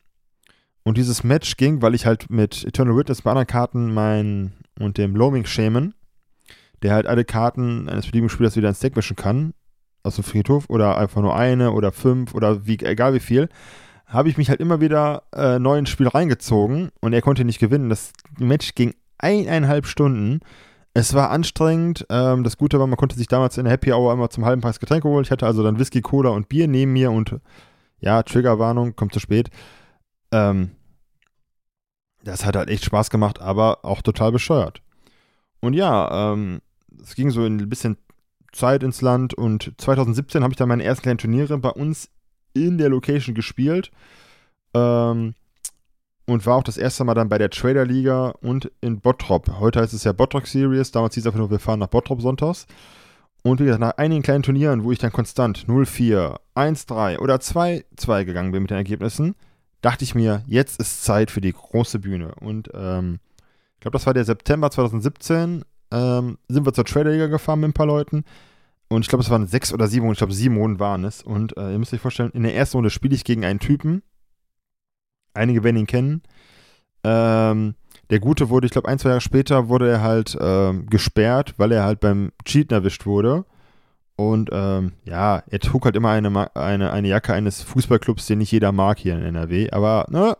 Und 0.84 0.98
dieses 0.98 1.24
Match 1.24 1.58
ging, 1.58 1.82
weil 1.82 1.94
ich 1.94 2.06
halt 2.06 2.30
mit 2.30 2.64
Eternal 2.64 2.96
Witness 2.96 3.22
bei 3.22 3.32
anderen 3.32 3.48
Karten 3.48 3.94
mein 3.94 4.54
und 4.80 4.98
dem 4.98 5.16
Loaming 5.16 5.46
Shaman, 5.46 5.94
der 6.82 6.94
halt 6.94 7.06
alle 7.06 7.26
Karten 7.26 7.90
eines 7.90 8.06
beliebigen 8.06 8.30
Spielers 8.30 8.56
wieder 8.56 8.70
ins 8.70 8.80
Deck 8.80 8.96
mischen 8.96 9.18
kann, 9.18 9.54
aus 10.04 10.16
dem 10.16 10.24
Friedhof 10.24 10.66
oder 10.70 10.98
einfach 10.98 11.22
nur 11.22 11.36
eine 11.36 11.72
oder 11.72 11.92
fünf 11.92 12.34
oder 12.34 12.66
wie, 12.66 12.80
egal 12.80 13.14
wie 13.14 13.20
viel, 13.20 13.50
habe 14.06 14.30
ich 14.30 14.38
mich 14.38 14.50
halt 14.50 14.60
immer 14.60 14.82
wieder 14.82 15.24
äh, 15.36 15.60
neu 15.60 15.78
ins 15.78 15.90
Spiel 15.90 16.08
reingezogen 16.08 16.90
und 17.00 17.14
er 17.14 17.22
konnte 17.22 17.46
nicht 17.46 17.60
gewinnen. 17.60 17.90
Das 17.90 18.12
Match 18.38 18.74
ging 18.76 18.96
eineinhalb 19.18 19.86
Stunden. 19.86 20.40
Es 20.94 21.14
war 21.14 21.30
anstrengend. 21.30 22.06
Ähm, 22.10 22.44
das 22.44 22.58
Gute 22.58 22.80
war, 22.80 22.88
man 22.88 22.98
konnte 22.98 23.16
sich 23.16 23.28
damals 23.28 23.58
in 23.58 23.66
der 23.66 23.74
Happy 23.74 23.94
Hour 23.94 24.12
immer 24.14 24.30
zum 24.30 24.46
halben 24.46 24.62
Preis 24.62 24.80
Getränke 24.80 25.08
holen. 25.08 25.24
Ich 25.24 25.32
hatte 25.32 25.46
also 25.46 25.64
dann 25.64 25.78
Whisky, 25.78 26.02
Cola 26.02 26.30
und 26.30 26.50
Bier 26.50 26.68
neben 26.68 26.94
mir 26.94 27.12
und 27.12 27.40
ja, 28.00 28.24
Triggerwarnung, 28.24 28.96
kommt 28.96 29.14
zu 29.14 29.20
spät. 29.20 29.50
Ähm, 30.32 30.72
das 32.24 32.46
hat 32.46 32.56
halt 32.56 32.70
echt 32.70 32.86
Spaß 32.86 33.10
gemacht, 33.10 33.40
aber 33.40 33.86
auch 33.86 34.02
total 34.02 34.32
bescheuert. 34.32 34.82
Und 35.62 35.74
ja, 35.74 36.34
ähm, 36.34 36.62
es 37.02 37.16
ging 37.16 37.30
so 37.30 37.44
ein 37.44 37.70
bisschen 37.70 37.98
Zeit 38.52 38.84
ins 38.84 39.02
Land 39.02 39.34
und 39.34 39.74
2017 39.78 40.44
habe 40.44 40.54
ich 40.54 40.58
dann 40.58 40.70
meine 40.70 40.84
ersten 40.84 41.04
kleinen 41.04 41.18
Turniere 41.18 41.58
bei 41.58 41.70
uns 41.70 42.10
in 42.54 42.78
der 42.78 42.90
Location 42.90 43.36
gespielt. 43.36 43.92
Ähm, 44.74 45.34
und 46.30 46.46
war 46.46 46.58
auch 46.58 46.64
das 46.64 46.78
erste 46.78 47.04
Mal 47.04 47.16
dann 47.16 47.30
bei 47.30 47.40
der 47.40 47.50
Trader 47.50 47.86
Liga 47.86 48.30
und 48.42 48.72
in 48.82 49.00
Bottrop. 49.02 49.60
Heute 49.60 49.82
heißt 49.82 49.94
es 49.94 50.04
ja 50.04 50.12
Bottrop 50.12 50.48
Series, 50.48 50.92
damals 50.92 51.16
hieß 51.16 51.24
es 51.24 51.28
einfach 51.28 51.40
nur, 51.40 51.50
wir 51.50 51.60
fahren 51.60 51.80
nach 51.80 51.88
Bottrop 51.88 52.22
sonntags. 52.22 52.68
Und 53.44 53.60
wie 53.60 53.66
gesagt, 53.66 53.82
nach 53.82 53.98
einigen 53.98 54.22
kleinen 54.22 54.44
Turnieren, 54.44 54.84
wo 54.84 54.92
ich 54.92 55.00
dann 55.00 55.12
konstant 55.12 55.66
0-4, 55.68 56.38
1-3 56.56 57.20
oder 57.20 57.36
2-2 57.38 58.26
gegangen 58.26 58.52
bin 58.52 58.64
mit 58.64 58.70
den 58.70 58.78
Ergebnissen, 58.78 59.36
dachte 59.82 60.04
ich 60.04 60.14
mir, 60.14 60.44
jetzt 60.46 60.80
ist 60.80 61.04
Zeit 61.04 61.32
für 61.32 61.42
die 61.42 61.54
große 61.54 62.00
Bühne. 62.00 62.36
Und 62.36 62.70
ähm, 62.74 63.20
ich 63.76 63.80
glaube, 63.82 63.96
das 63.96 64.06
war 64.06 64.14
der 64.14 64.26
September 64.26 64.70
2017, 64.70 65.64
ähm, 65.92 66.38
sind 66.48 66.66
wir 66.66 66.74
zur 66.74 66.86
Trader 66.86 67.12
Liga 67.12 67.28
gefahren 67.28 67.62
mit 67.62 67.70
ein 67.70 67.74
paar 67.74 67.86
Leuten. 67.86 68.24
Und 68.90 69.02
ich 69.02 69.08
glaube, 69.08 69.24
es 69.24 69.30
waren 69.30 69.48
sechs 69.48 69.72
oder 69.72 69.88
sieben, 69.88 70.12
ich 70.12 70.18
glaube, 70.18 70.34
sieben 70.34 70.58
Runden 70.58 70.80
waren 70.80 71.04
es. 71.04 71.22
Und 71.22 71.56
äh, 71.58 71.72
ihr 71.72 71.80
müsst 71.80 71.94
euch 71.94 72.02
vorstellen, 72.02 72.32
in 72.34 72.44
der 72.44 72.56
ersten 72.56 72.78
Runde 72.78 72.90
spiele 72.90 73.16
ich 73.16 73.24
gegen 73.24 73.46
einen 73.46 73.60
Typen. 73.60 74.02
Einige 75.34 75.64
werden 75.64 75.78
ihn 75.78 75.88
kennen. 75.88 76.24
Ähm, 77.04 77.76
der 78.10 78.20
Gute 78.20 78.50
wurde, 78.50 78.66
ich 78.66 78.72
glaube, 78.72 78.88
ein, 78.88 78.98
zwei 78.98 79.10
Jahre 79.10 79.22
später 79.22 79.70
wurde 79.70 79.90
er 79.90 80.02
halt 80.02 80.36
ähm, 80.42 80.88
gesperrt, 80.88 81.54
weil 81.58 81.72
er 81.72 81.84
halt 81.84 82.00
beim 82.00 82.32
Cheaten 82.46 82.76
erwischt 82.76 83.06
wurde. 83.06 83.46
Und 84.16 84.50
ähm, 84.52 84.94
ja, 85.06 85.44
er 85.48 85.60
trug 85.60 85.86
halt 85.86 85.96
immer 85.96 86.10
eine, 86.10 86.56
eine, 86.56 86.92
eine 86.92 87.08
Jacke 87.08 87.34
eines 87.34 87.62
Fußballclubs, 87.62 88.26
den 88.26 88.40
nicht 88.40 88.52
jeder 88.52 88.72
mag 88.72 88.98
hier 88.98 89.14
in 89.14 89.24
NRW. 89.24 89.70
Aber, 89.70 90.08
ne, 90.10 90.36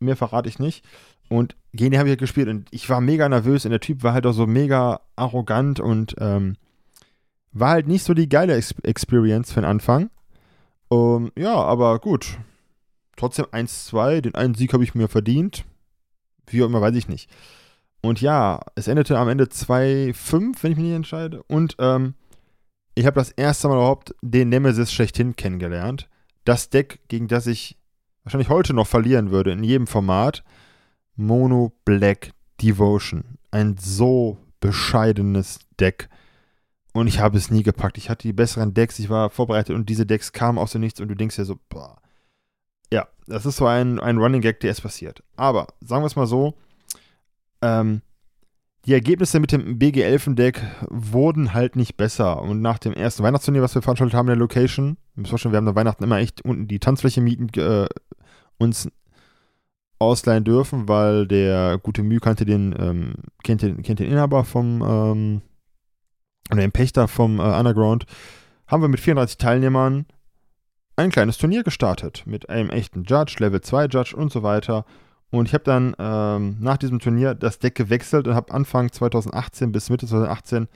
mehr 0.00 0.16
verrate 0.16 0.48
ich 0.48 0.58
nicht. 0.58 0.84
Und 1.28 1.54
gegen 1.76 1.92
den 1.92 1.98
habe 1.98 2.08
ich 2.08 2.12
halt 2.12 2.20
gespielt 2.20 2.48
und 2.48 2.68
ich 2.70 2.88
war 2.88 3.00
mega 3.00 3.28
nervös 3.28 3.64
und 3.64 3.70
der 3.70 3.80
Typ 3.80 4.02
war 4.02 4.12
halt 4.12 4.26
auch 4.26 4.32
so 4.32 4.46
mega 4.46 5.00
arrogant 5.16 5.80
und 5.80 6.14
ähm, 6.18 6.56
war 7.52 7.70
halt 7.70 7.86
nicht 7.88 8.04
so 8.04 8.14
die 8.14 8.28
geile 8.28 8.54
Ex 8.54 8.74
Experience 8.82 9.52
für 9.52 9.60
den 9.60 9.70
Anfang. 9.70 10.10
Um, 10.88 11.32
ja, 11.36 11.54
aber 11.54 11.98
gut. 11.98 12.38
Trotzdem 13.16 13.46
1-2. 13.46 14.20
Den 14.20 14.34
einen 14.34 14.54
Sieg 14.54 14.72
habe 14.72 14.84
ich 14.84 14.94
mir 14.94 15.08
verdient. 15.08 15.64
Wie 16.46 16.62
auch 16.62 16.66
immer, 16.66 16.80
weiß 16.80 16.94
ich 16.94 17.08
nicht. 17.08 17.30
Und 18.02 18.20
ja, 18.20 18.60
es 18.74 18.88
endete 18.88 19.18
am 19.18 19.28
Ende 19.28 19.44
2-5, 19.44 20.62
wenn 20.62 20.72
ich 20.72 20.76
mich 20.76 20.86
nicht 20.86 20.94
entscheide. 20.94 21.42
Und 21.44 21.76
ähm, 21.78 22.14
ich 22.94 23.06
habe 23.06 23.18
das 23.18 23.30
erste 23.30 23.68
Mal 23.68 23.74
überhaupt 23.74 24.14
den 24.22 24.48
Nemesis 24.48 24.92
schlechthin 24.92 25.34
kennengelernt. 25.34 26.08
Das 26.44 26.70
Deck, 26.70 27.00
gegen 27.08 27.26
das 27.26 27.46
ich 27.46 27.76
wahrscheinlich 28.22 28.48
heute 28.48 28.74
noch 28.74 28.86
verlieren 28.86 29.30
würde, 29.30 29.52
in 29.52 29.64
jedem 29.64 29.86
Format. 29.86 30.44
Mono 31.16 31.72
Black 31.84 32.30
Devotion. 32.62 33.38
Ein 33.50 33.76
so 33.78 34.38
bescheidenes 34.60 35.60
Deck. 35.80 36.08
Und 36.92 37.06
ich 37.08 37.20
habe 37.20 37.36
es 37.36 37.50
nie 37.50 37.62
gepackt. 37.62 37.98
Ich 37.98 38.08
hatte 38.08 38.26
die 38.26 38.32
besseren 38.32 38.72
Decks, 38.72 38.98
ich 38.98 39.10
war 39.10 39.28
vorbereitet 39.30 39.74
und 39.74 39.88
diese 39.88 40.06
Decks 40.06 40.32
kamen 40.32 40.58
aus 40.58 40.72
dem 40.72 40.80
Nichts 40.80 41.00
und 41.00 41.08
du 41.08 41.14
denkst 41.14 41.36
ja 41.38 41.44
so, 41.44 41.58
boah. 41.68 42.00
Ja, 42.92 43.08
das 43.26 43.44
ist 43.44 43.56
so 43.56 43.66
ein, 43.66 44.00
ein 44.00 44.18
Running 44.18 44.40
Gag, 44.40 44.60
der 44.60 44.70
ist 44.70 44.80
passiert. 44.80 45.22
Aber 45.36 45.66
sagen 45.80 46.02
wir 46.02 46.06
es 46.06 46.16
mal 46.16 46.26
so, 46.26 46.54
ähm, 47.60 48.00
die 48.86 48.92
Ergebnisse 48.92 49.40
mit 49.40 49.50
dem 49.50 49.78
BG11-Deck 49.78 50.62
wurden 50.88 51.52
halt 51.52 51.74
nicht 51.74 51.96
besser. 51.96 52.40
Und 52.40 52.62
nach 52.62 52.78
dem 52.78 52.92
ersten 52.92 53.24
Weihnachtsturnier, 53.24 53.62
was 53.62 53.74
wir 53.74 53.82
veranstaltet 53.82 54.14
haben 54.14 54.28
in 54.28 54.34
der 54.34 54.38
Location, 54.38 54.96
wir 55.16 55.26
haben 55.26 55.66
da 55.66 55.74
Weihnachten 55.74 56.04
immer 56.04 56.18
echt 56.18 56.42
unten 56.42 56.68
die 56.68 56.78
Tanzfläche 56.78 57.20
mieten, 57.20 57.48
äh, 57.60 57.88
uns 58.58 58.88
ausleihen 59.98 60.44
dürfen, 60.44 60.88
weil 60.88 61.26
der 61.26 61.78
gute 61.78 62.02
Mühe 62.02 62.20
kannte 62.20 62.44
den, 62.44 62.74
ähm, 62.78 63.14
kennt 63.42 63.62
den, 63.62 63.82
kennt 63.82 64.00
den 64.00 64.10
Inhaber 64.10 64.44
vom, 64.44 64.82
ähm, 64.82 65.42
oder 66.50 66.60
dem 66.60 66.72
Pächter 66.72 67.08
vom 67.08 67.38
äh, 67.38 67.42
Underground, 67.42 68.06
haben 68.66 68.82
wir 68.82 68.88
mit 68.88 69.00
34 69.00 69.38
Teilnehmern 69.38 70.06
ein 70.96 71.10
kleines 71.10 71.38
Turnier 71.38 71.62
gestartet. 71.62 72.24
Mit 72.26 72.48
einem 72.48 72.70
echten 72.70 73.04
Judge, 73.04 73.36
Level 73.38 73.60
2 73.60 73.86
Judge 73.86 74.16
und 74.16 74.32
so 74.32 74.42
weiter. 74.42 74.84
Und 75.30 75.48
ich 75.48 75.54
habe 75.54 75.64
dann 75.64 75.94
ähm, 75.98 76.56
nach 76.60 76.78
diesem 76.78 76.98
Turnier 76.98 77.34
das 77.34 77.58
Deck 77.58 77.74
gewechselt 77.74 78.26
und 78.26 78.34
habe 78.34 78.52
Anfang 78.52 78.90
2018 78.90 79.72
bis 79.72 79.90
Mitte 79.90 80.06
2018 80.06 80.68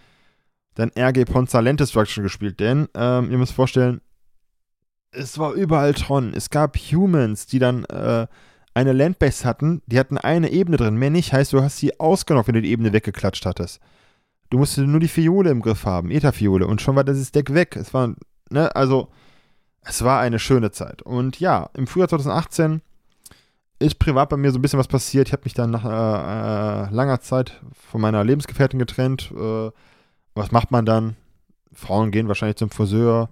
dann 0.75 0.91
RG 0.97 1.25
Ponza 1.25 1.61
Land 1.61 1.81
Destruction 1.81 2.23
gespielt. 2.23 2.61
Denn 2.61 2.89
ähm, 2.95 3.31
ihr 3.31 3.39
müsst 3.39 3.53
vorstellen, 3.53 4.01
es 5.13 5.39
war 5.39 5.53
überall 5.53 5.95
Tron. 5.95 6.33
Es 6.35 6.51
gab 6.51 6.77
Humans, 6.77 7.47
die 7.47 7.59
dann 7.59 7.85
äh, 7.87 8.27
eine 8.75 8.93
Landbase 8.93 9.45
hatten. 9.45 9.83
Die 9.87 9.99
hatten 9.99 10.19
eine 10.19 10.51
Ebene 10.51 10.77
drin, 10.77 10.97
mehr 10.97 11.11
nicht. 11.11 11.33
Heißt, 11.33 11.53
du 11.53 11.63
hast 11.63 11.79
sie 11.79 11.99
ausgenommen, 11.99 12.47
wenn 12.47 12.55
du 12.55 12.63
die 12.63 12.71
Ebene 12.71 12.93
weggeklatscht 12.93 13.47
hattest. 13.47 13.81
Du 14.51 14.59
musstest 14.59 14.87
nur 14.87 15.01
die 15.01 15.09
Fiole 15.09 15.51
im 15.51 15.63
Griff 15.63 15.85
haben, 15.85 16.11
Ether-Fiole. 16.11 16.67
Und 16.67 16.81
schon 16.81 16.97
war 16.97 17.05
dieses 17.05 17.33
Deck 17.33 17.55
weg. 17.55 17.77
Es 17.77 17.95
war, 17.95 18.15
ne, 18.51 18.75
also, 18.75 19.09
es 19.83 20.03
war 20.03 20.21
eine 20.21 20.39
schöne 20.39 20.73
Zeit. 20.73 21.03
Und 21.03 21.41
ja, 21.41 21.71
im 21.75 21.87
Frühjahr 21.87 22.09
2018 22.09 22.83
ist 23.79 23.99
privat 23.99 24.29
bei 24.29 24.37
mir 24.37 24.53
so 24.53 24.59
ein 24.59 24.63
bisschen 24.63 24.79
was 24.79 24.89
passiert. 24.89 25.29
Ich 25.29 25.33
habe 25.33 25.45
mich 25.45 25.55
dann 25.55 25.71
nach 25.71 25.85
äh, 25.85 25.89
äh, 25.89 26.95
langer 26.95 27.21
Zeit 27.21 27.61
von 27.73 28.01
meiner 28.01 28.23
Lebensgefährtin 28.25 28.79
getrennt. 28.79 29.33
Äh, 29.33 29.71
was 30.35 30.53
macht 30.53 30.71
man 30.71 30.85
dann? 30.85 31.17
Frauen 31.73 32.11
gehen 32.11 32.29
wahrscheinlich 32.29 32.57
zum 32.57 32.71
Friseur. 32.71 33.31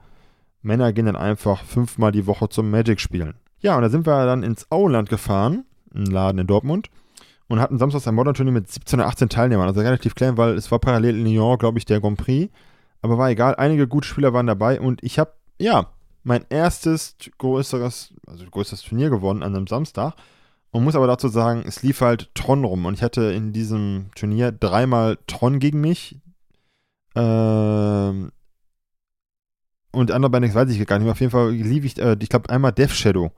Männer 0.63 0.93
gehen 0.93 1.07
dann 1.07 1.17
einfach 1.17 1.63
fünfmal 1.65 2.13
die 2.13 2.27
Woche 2.27 2.49
zum 2.49 2.71
Magic 2.71 3.01
spielen. 3.01 3.35
Ja, 3.61 3.77
und 3.77 3.83
da 3.83 3.89
sind 3.89 4.07
wir 4.07 4.27
dann 4.27 4.43
ins 4.43 4.71
Auenland 4.71 5.09
gefahren, 5.09 5.65
ein 5.95 6.07
Laden 6.07 6.39
in 6.39 6.47
Dortmund 6.47 6.91
und 7.49 7.61
hatten 7.61 7.79
samstags 7.79 8.07
ein 8.07 8.15
Modern-Turnier 8.15 8.53
mit 8.53 8.71
17 8.71 9.01
oder 9.01 9.09
18 9.09 9.29
Teilnehmern. 9.29 9.67
Also 9.67 9.81
relativ 9.81 10.15
klein, 10.15 10.37
weil 10.37 10.55
es 10.55 10.71
war 10.71 10.79
parallel 10.79 11.19
in 11.19 11.27
Lyon, 11.27 11.59
glaube 11.59 11.79
ich, 11.79 11.85
der 11.85 12.01
Grand 12.01 12.19
Prix. 12.19 12.53
Aber 13.03 13.19
war 13.19 13.31
egal, 13.31 13.57
einige 13.57 13.89
gute 13.89 14.07
Spieler 14.07 14.33
waren 14.33 14.47
dabei 14.47 14.81
und 14.81 15.03
ich 15.03 15.19
habe, 15.19 15.33
ja, 15.59 15.89
mein 16.25 16.45
erstes 16.51 17.17
größeres, 17.39 18.13
also 18.27 18.45
größeres 18.45 18.83
Turnier 18.83 19.11
gewonnen 19.11 19.43
an 19.43 19.55
einem 19.55 19.67
Samstag. 19.67 20.15
Und 20.71 20.85
muss 20.85 20.97
aber 20.97 21.07
dazu 21.07 21.29
sagen, 21.29 21.65
es 21.67 21.83
lief 21.83 22.03
halt 22.03 22.31
Tron 22.35 22.65
rum 22.65 22.85
und 22.85 22.93
ich 22.93 23.03
hatte 23.03 23.23
in 23.33 23.55
diesem 23.55 24.11
Turnier 24.15 24.53
dreimal 24.53 25.19
Tron 25.27 25.61
gegen 25.61 25.81
mich. 25.81 26.21
Ähm, 27.15 28.31
und 29.93 30.11
andere 30.11 30.31
beiden 30.31 30.55
weiß 30.55 30.71
ich 30.71 30.87
gar 30.87 30.99
nicht 30.99 31.05
mehr. 31.05 31.13
Auf 31.13 31.21
jeden 31.21 31.33
Fall 31.33 31.53
lief 31.53 31.85
ich, 31.85 31.99
äh, 31.99 32.17
ich 32.21 32.29
glaube, 32.29 32.51
einmal 32.51 32.73
Death 32.73 32.91
Shadow. 32.91 33.33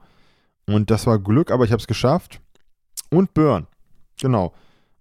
Und 0.70 0.90
das 0.90 1.06
war 1.06 1.18
Glück, 1.18 1.50
aber 1.50 1.64
ich 1.64 1.72
habe 1.72 1.80
es 1.80 1.86
geschafft. 1.86 2.40
Und 3.10 3.34
Burn. 3.34 3.66
Genau. 4.20 4.52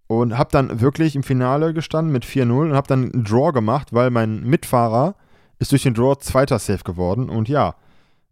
Und 0.08 0.38
habe 0.38 0.50
dann 0.52 0.82
wirklich 0.82 1.16
im 1.16 1.22
Finale 1.22 1.74
gestanden 1.74 2.12
mit 2.12 2.26
4-0 2.26 2.70
und 2.70 2.74
habe 2.74 2.88
dann 2.88 3.12
einen 3.14 3.24
Draw 3.24 3.52
gemacht, 3.52 3.94
weil 3.94 4.10
mein 4.10 4.42
Mitfahrer 4.42 5.16
ist 5.60 5.72
durch 5.72 5.84
den 5.84 5.94
Draw 5.94 6.18
zweiter 6.18 6.58
Safe 6.58 6.84
geworden. 6.84 7.30
Und 7.30 7.48
ja, 7.50 7.76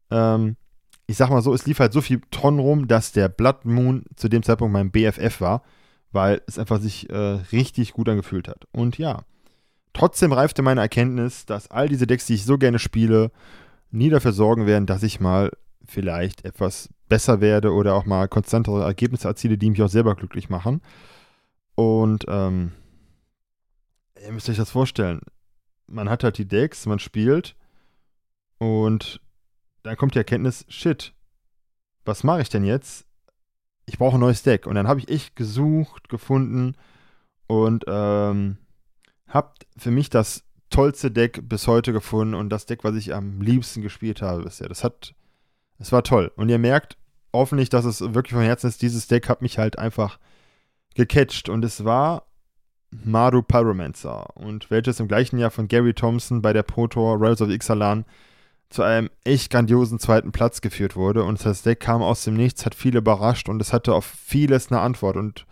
ähm, 0.09 0.55
ich 1.05 1.17
sag 1.17 1.29
mal 1.29 1.41
so, 1.41 1.53
es 1.53 1.67
lief 1.67 1.79
halt 1.79 1.93
so 1.93 2.01
viel 2.01 2.21
Tonnen 2.31 2.59
rum, 2.59 2.87
dass 2.87 3.11
der 3.11 3.29
Blood 3.29 3.65
Moon 3.65 4.03
zu 4.15 4.29
dem 4.29 4.41
Zeitpunkt 4.41 4.73
mein 4.73 4.89
BFF 4.89 5.39
war, 5.39 5.61
weil 6.11 6.41
es 6.47 6.57
einfach 6.57 6.81
sich 6.81 7.09
äh, 7.11 7.39
richtig 7.51 7.93
gut 7.93 8.09
angefühlt 8.09 8.47
hat. 8.47 8.65
Und 8.71 8.97
ja, 8.97 9.21
trotzdem 9.93 10.33
reifte 10.33 10.63
meine 10.63 10.81
Erkenntnis, 10.81 11.45
dass 11.45 11.69
all 11.69 11.87
diese 11.87 12.07
Decks, 12.07 12.25
die 12.25 12.33
ich 12.33 12.45
so 12.45 12.57
gerne 12.57 12.79
spiele, 12.79 13.31
nie 13.91 14.09
dafür 14.09 14.33
sorgen 14.33 14.65
werden, 14.65 14.87
dass 14.87 15.03
ich 15.03 15.19
mal 15.19 15.51
vielleicht 15.87 16.45
etwas 16.45 16.89
besser 17.09 17.41
werde 17.41 17.73
oder 17.73 17.95
auch 17.95 18.05
mal 18.05 18.27
konstantere 18.27 18.83
Ergebnisse 18.83 19.27
erziele, 19.27 19.57
die 19.57 19.69
mich 19.69 19.81
auch 19.81 19.89
selber 19.89 20.15
glücklich 20.15 20.49
machen. 20.49 20.81
Und 21.75 22.25
ähm, 22.27 22.73
ihr 24.21 24.31
müsst 24.31 24.49
euch 24.49 24.57
das 24.57 24.71
vorstellen. 24.71 25.21
Man 25.87 26.09
hat 26.09 26.23
halt 26.23 26.37
die 26.37 26.47
Decks, 26.47 26.85
man 26.85 26.99
spielt 26.99 27.55
und 28.57 29.21
dann 29.83 29.95
kommt 29.95 30.15
die 30.15 30.19
Erkenntnis, 30.19 30.65
shit, 30.67 31.13
was 32.03 32.23
mache 32.23 32.41
ich 32.41 32.49
denn 32.49 32.65
jetzt? 32.65 33.07
ich 33.87 33.97
brauche 33.97 34.17
ein 34.17 34.19
neues 34.19 34.43
Deck. 34.43 34.67
Und 34.67 34.75
dann 34.75 34.87
habe 34.87 34.99
ich 34.99 35.09
echt 35.09 35.35
gesucht, 35.35 36.09
gefunden 36.09 36.75
und 37.47 37.85
ähm, 37.87 38.57
habe 39.27 39.53
für 39.77 39.91
mich 39.91 40.09
das 40.09 40.43
tollste 40.69 41.09
Deck 41.09 41.47
bis 41.47 41.67
heute 41.67 41.93
gefunden 41.93 42.35
und 42.35 42.49
das 42.49 42.65
Deck, 42.65 42.83
was 42.83 42.95
ich 42.95 43.15
am 43.15 43.41
liebsten 43.41 43.81
gespielt 43.81 44.21
habe 44.21 44.43
bisher. 44.43 44.67
Das 44.67 44.83
hat, 44.83 45.15
es 45.79 45.91
war 45.91 46.03
toll. 46.03 46.31
Und 46.35 46.49
ihr 46.49 46.57
merkt 46.57 46.97
hoffentlich, 47.33 47.69
dass 47.69 47.85
es 47.85 48.01
wirklich 48.01 48.33
vom 48.33 48.41
Herzen 48.41 48.67
ist. 48.67 48.81
Dieses 48.81 49.07
Deck 49.07 49.29
hat 49.29 49.41
mich 49.41 49.57
halt 49.57 49.77
einfach 49.77 50.19
gecatcht 50.95 51.49
und 51.49 51.63
es 51.63 51.85
war 51.85 52.23
Maru 52.89 53.41
Pyromancer 53.41 54.35
und 54.35 54.71
welches 54.71 54.99
im 54.99 55.07
gleichen 55.07 55.37
Jahr 55.37 55.51
von 55.51 55.67
Gary 55.67 55.93
Thompson 55.93 56.41
bei 56.41 56.53
der 56.53 56.63
Pro 56.63 56.87
Tour 56.87 57.21
Rise 57.21 57.43
of 57.43 57.49
Ixalan 57.49 58.05
zu 58.69 58.83
einem 58.83 59.09
echt 59.23 59.51
grandiosen 59.51 59.99
zweiten 59.99 60.31
Platz 60.31 60.61
geführt 60.61 60.95
wurde 60.95 61.23
und 61.23 61.43
das 61.45 61.61
Deck 61.61 61.79
kam 61.81 62.01
aus 62.01 62.23
dem 62.23 62.35
Nichts, 62.35 62.65
hat 62.65 62.75
viele 62.75 62.99
überrascht 62.99 63.49
und 63.49 63.61
es 63.61 63.73
hatte 63.73 63.93
auf 63.93 64.05
vieles 64.05 64.71
eine 64.71 64.81
Antwort 64.81 65.17
und 65.17 65.45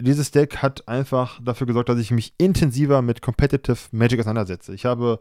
dieses 0.00 0.32
Deck 0.32 0.58
hat 0.58 0.86
einfach 0.88 1.40
dafür 1.42 1.66
gesorgt, 1.66 1.88
dass 1.88 1.98
ich 1.98 2.10
mich 2.10 2.34
intensiver 2.36 3.00
mit 3.00 3.22
Competitive 3.22 3.78
Magic 3.92 4.20
auseinandersetze. 4.20 4.74
Ich 4.74 4.84
habe 4.84 5.20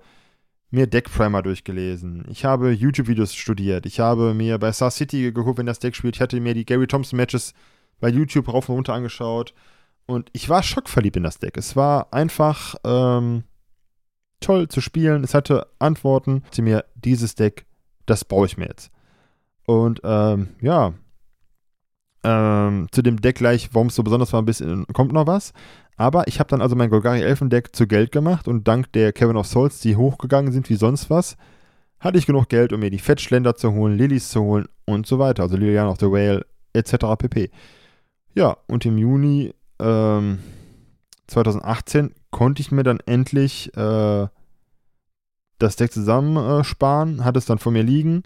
mir 0.74 0.88
Deck 0.88 1.12
Primer 1.12 1.44
durchgelesen. 1.44 2.25
Ich 2.30 2.46
habe 2.46 2.72
YouTube-Videos 2.72 3.36
studiert. 3.36 3.86
Ich 3.86 4.00
habe 4.00 4.34
mir 4.34 4.58
bei 4.58 4.72
Star 4.72 4.89
City 4.89 5.22
geguckt, 5.22 5.60
wenn 5.60 5.68
das 5.68 5.77
Deck 5.77 5.96
spielt. 5.96 6.15
Ich 6.15 6.22
hatte 6.22 6.39
mir 6.39 6.56
die 6.56 6.65
Gary 6.65 6.88
Thompson 6.88 7.15
Matches 7.15 7.53
bei 8.00 8.10
YouTube 8.10 8.51
rauf 8.51 8.70
und 8.70 8.75
runter 8.75 8.96
angeschaut. 8.96 9.53
Und 10.08 10.32
ich 10.34 10.50
war 10.50 10.63
schockverliebt 10.63 11.15
in 11.15 11.24
das 11.24 11.38
Deck. 11.38 11.58
Es 11.58 11.75
war 11.75 12.12
einfach 12.12 12.74
ähm, 12.84 13.44
toll 14.39 14.68
zu 14.68 14.82
spielen. 14.82 15.24
Es 15.24 15.36
hatte 15.36 15.68
Antworten. 15.77 16.42
Sie 16.50 16.63
mir 16.63 16.86
dieses 16.96 17.36
Deck, 17.36 17.68
das 18.08 18.25
baue 18.25 18.48
ich 18.48 18.58
mir 18.58 18.65
jetzt. 18.65 18.92
Und 19.68 20.01
ähm, 20.03 20.56
ja, 20.60 20.96
ähm, 22.24 22.88
zu 22.92 23.03
dem 23.03 23.22
Deck 23.22 23.36
gleich, 23.36 23.70
warum 23.74 23.88
es 23.88 23.96
so 23.96 24.01
besonders 24.01 24.34
war, 24.34 24.42
ein 24.42 24.46
bisschen 24.46 24.88
kommt 24.88 25.13
noch 25.13 25.27
was. 25.27 25.53
Aber 25.96 26.28
ich 26.28 26.40
habe 26.40 26.50
dann 26.50 26.62
also 26.62 26.76
mein 26.76 26.90
Golgari 26.90 27.22
Elfendeck 27.22 27.76
zu 27.76 27.88
Geld 27.88 28.12
gemacht 28.12 28.48
und 28.48 28.68
dank 28.68 28.92
der 28.94 29.14
Kevin 29.14 29.38
of 29.38 29.48
Souls, 29.48 29.80
die 29.80 29.96
hochgegangen 29.96 30.52
sind 30.52 30.70
wie 30.70 30.76
sonst 30.76 31.10
was, 31.10 31.38
hatte 32.00 32.18
ich 32.18 32.26
genug 32.26 32.50
Geld, 32.50 32.74
um 32.74 32.80
mir 32.80 32.90
die 32.90 33.00
Fettschlender 33.00 33.56
zu 33.56 33.72
holen, 33.74 33.98
Lilies 33.98 34.30
zu 34.30 34.42
holen 34.42 34.68
und 34.86 35.06
so 35.06 35.20
weiter. 35.20 35.44
Also 35.44 35.56
Lilian 35.56 35.88
of 35.88 36.00
the 36.00 36.08
Whale 36.12 36.46
etc. 36.74 37.18
pp. 37.18 37.52
Ja, 38.34 38.58
und 38.68 38.86
im 38.86 38.98
Juni 38.98 39.54
ähm, 39.80 40.40
2018 41.28 42.14
konnte 42.32 42.62
ich 42.62 42.72
mir 42.72 42.84
dann 42.84 43.00
endlich 43.06 43.76
äh, 43.78 44.28
das 45.60 45.76
Deck 45.76 45.94
zusammensparen, 45.94 47.20
äh, 47.20 47.22
hatte 47.24 47.40
es 47.40 47.46
dann 47.46 47.60
vor 47.60 47.72
mir 47.72 47.84
liegen 47.84 48.24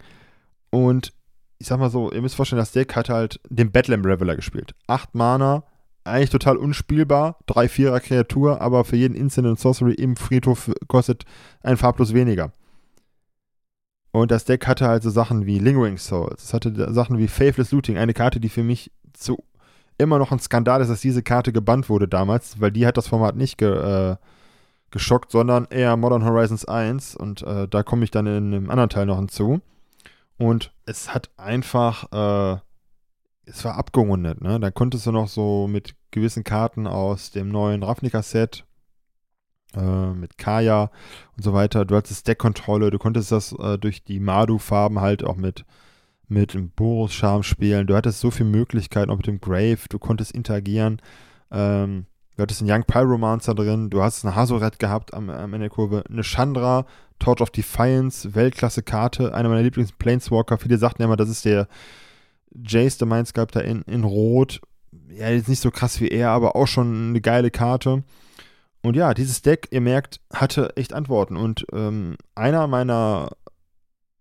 und 0.69 1.13
ich 1.59 1.67
sag 1.67 1.79
mal 1.79 1.89
so, 1.89 2.11
ihr 2.11 2.21
müsst 2.21 2.35
vorstellen, 2.35 2.59
das 2.59 2.71
Deck 2.71 2.95
hat 2.95 3.09
halt 3.09 3.39
den 3.49 3.71
Bedlam 3.71 4.05
Reveler 4.05 4.35
gespielt. 4.35 4.75
Acht 4.85 5.15
Mana, 5.15 5.63
eigentlich 6.07 6.29
total 6.29 6.57
unspielbar, 6.57 7.37
drei 7.45 7.67
Vierer 7.67 7.99
Kreatur, 7.99 8.61
aber 8.61 8.83
für 8.85 8.95
jeden 8.95 9.15
Instant 9.15 9.59
Sorcery 9.59 9.93
im 9.93 10.15
Friedhof 10.15 10.71
kostet 10.87 11.25
ein 11.61 11.77
Farblos 11.77 12.13
weniger. 12.13 12.51
Und 14.11 14.31
das 14.31 14.45
Deck 14.45 14.65
hatte 14.67 14.87
halt 14.87 15.03
so 15.03 15.09
Sachen 15.09 15.45
wie 15.45 15.59
Lingering 15.59 15.97
Souls, 15.97 16.45
es 16.45 16.53
hatte 16.53 16.93
Sachen 16.93 17.17
wie 17.17 17.27
Faithless 17.27 17.71
Looting, 17.71 17.97
eine 17.97 18.13
Karte, 18.13 18.39
die 18.39 18.49
für 18.49 18.63
mich 18.63 18.91
zu 19.13 19.37
immer 19.97 20.19
noch 20.19 20.31
ein 20.31 20.39
Skandal 20.39 20.81
ist, 20.81 20.89
dass 20.89 21.01
diese 21.01 21.23
Karte 21.23 21.51
gebannt 21.51 21.89
wurde 21.89 22.07
damals, 22.07 22.59
weil 22.61 22.71
die 22.71 22.85
hat 22.85 22.97
das 22.97 23.07
Format 23.07 23.35
nicht 23.35 23.57
ge, 23.57 23.69
äh, 24.11 24.15
geschockt, 24.91 25.31
sondern 25.31 25.65
eher 25.69 25.97
Modern 25.97 26.23
Horizons 26.23 26.65
1 26.65 27.15
und 27.15 27.41
äh, 27.43 27.67
da 27.67 27.83
komme 27.83 28.03
ich 28.03 28.11
dann 28.11 28.27
in 28.27 28.53
einem 28.53 28.69
anderen 28.69 28.89
Teil 28.89 29.05
noch 29.05 29.17
hinzu. 29.17 29.61
Und 30.37 30.71
es 30.85 31.13
hat 31.13 31.31
einfach, 31.37 32.11
äh, 32.11 32.59
es 33.47 33.63
war 33.65 33.75
abgerundet, 33.75 34.41
ne? 34.41 34.59
Da 34.59 34.71
konntest 34.71 35.05
du 35.05 35.11
noch 35.11 35.27
so 35.27 35.67
mit 35.67 35.95
gewissen 36.11 36.43
Karten 36.43 36.87
aus 36.87 37.31
dem 37.31 37.49
neuen 37.49 37.83
Ravnica-Set, 37.83 38.65
äh, 39.75 40.11
mit 40.11 40.37
Kaya 40.37 40.91
und 41.35 41.43
so 41.43 41.53
weiter, 41.53 41.85
du 41.85 41.95
hattest 41.95 42.27
Deckkontrolle, 42.27 42.91
du 42.91 42.99
konntest 42.99 43.31
das 43.31 43.53
äh, 43.53 43.77
durch 43.77 44.03
die 44.03 44.19
Madu-Farben 44.19 45.01
halt 45.01 45.23
auch 45.23 45.35
mit, 45.35 45.65
mit 46.27 46.53
dem 46.53 46.69
Boros-Charme 46.71 47.43
spielen, 47.43 47.87
du 47.87 47.95
hattest 47.95 48.19
so 48.19 48.31
viele 48.31 48.49
Möglichkeiten, 48.49 49.11
auch 49.11 49.17
mit 49.17 49.27
dem 49.27 49.41
Grave, 49.41 49.79
du 49.89 49.99
konntest 49.99 50.31
interagieren, 50.31 51.01
ähm, 51.51 52.05
Du 52.37 52.43
hattest 52.43 52.61
einen 52.61 52.69
Young 52.69 52.83
Pyromancer 52.83 53.55
drin, 53.55 53.89
du 53.89 54.03
hast 54.03 54.23
eine 54.23 54.35
Hazoret 54.35 54.77
gehabt 54.77 55.11
am, 55.15 55.31
am 55.31 55.53
Ende 55.53 55.65
der 55.65 55.69
Kurve, 55.71 56.03
eine 56.07 56.21
Chandra, 56.21 56.85
Torch 57.17 57.41
of 57.41 57.49
Defiance, 57.49 58.35
Weltklasse-Karte, 58.35 59.33
einer 59.33 59.49
meiner 59.49 59.63
Lieblings-Planeswalker. 59.63 60.59
Viele 60.59 60.77
sagten 60.77 61.01
ja 61.01 61.07
immer, 61.07 61.17
das 61.17 61.29
ist 61.29 61.45
der 61.45 61.67
Jace, 62.53 62.97
der 62.97 63.07
Mindsculptor 63.07 63.61
in, 63.61 63.81
in 63.83 64.03
Rot. 64.03 64.61
Ja, 65.09 65.29
jetzt 65.29 65.49
nicht 65.49 65.61
so 65.61 65.71
krass 65.71 65.99
wie 66.01 66.07
er, 66.07 66.29
aber 66.29 66.55
auch 66.55 66.67
schon 66.67 67.09
eine 67.09 67.21
geile 67.21 67.51
Karte. 67.51 68.03
Und 68.81 68.95
ja, 68.95 69.13
dieses 69.13 69.41
Deck, 69.41 69.67
ihr 69.71 69.81
merkt, 69.81 70.21
hatte 70.33 70.75
echt 70.75 70.93
Antworten. 70.93 71.35
Und 71.35 71.65
ähm, 71.73 72.15
einer 72.35 72.67
meiner 72.67 73.29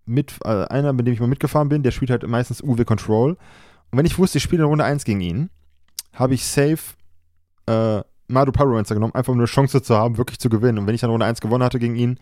mit, 0.06 0.38
äh, 0.44 0.64
einer, 0.66 0.92
mit 0.92 1.06
dem 1.06 1.14
ich 1.14 1.20
mal 1.20 1.26
mitgefahren 1.26 1.68
bin, 1.68 1.82
der 1.82 1.90
spielt 1.90 2.10
halt 2.10 2.26
meistens 2.26 2.62
UW 2.62 2.84
Control. 2.84 3.32
Und 3.90 3.98
wenn 3.98 4.06
ich 4.06 4.18
wusste, 4.18 4.38
ich 4.38 4.44
spiele 4.44 4.62
in 4.62 4.68
Runde 4.68 4.84
1 4.84 5.04
gegen 5.04 5.20
ihn, 5.20 5.50
habe 6.12 6.34
ich 6.34 6.44
safe 6.46 6.94
äh, 7.66 8.02
Madu 8.28 8.52
Pyromancer 8.52 8.94
genommen, 8.94 9.14
einfach 9.14 9.32
um 9.32 9.38
eine 9.38 9.46
Chance 9.46 9.82
zu 9.82 9.96
haben, 9.96 10.18
wirklich 10.18 10.38
zu 10.38 10.48
gewinnen. 10.48 10.78
Und 10.78 10.86
wenn 10.86 10.94
ich 10.94 11.00
dann 11.00 11.10
Runde 11.10 11.26
1 11.26 11.40
gewonnen 11.40 11.64
hatte 11.64 11.78
gegen 11.78 11.96
ihn, 11.96 12.18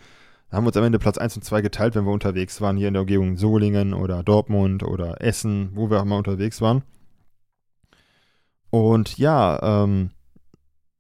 dann 0.51 0.59
haben 0.59 0.65
wir 0.65 0.69
uns 0.69 0.77
am 0.77 0.85
Ende 0.85 0.99
Platz 0.99 1.19
1 1.19 1.37
und 1.37 1.43
2 1.43 1.63
geteilt, 1.63 1.95
wenn 1.95 2.05
wir 2.05 2.13
unterwegs 2.13 2.61
waren, 2.61 2.77
hier 2.77 2.89
in 2.89 2.95
der 2.95 3.03
Umgebung 3.03 3.37
Solingen 3.37 3.95
oder 3.95 4.23
Dortmund 4.23 4.83
oder 4.83 5.21
Essen, 5.21 5.71
wo 5.75 5.91
wir 5.91 6.01
auch 6.01 6.05
mal 6.05 6.19
unterwegs 6.19 6.61
waren. 6.61 6.83
Und 8.71 9.19
ja, 9.19 9.83
ähm, 9.83 10.11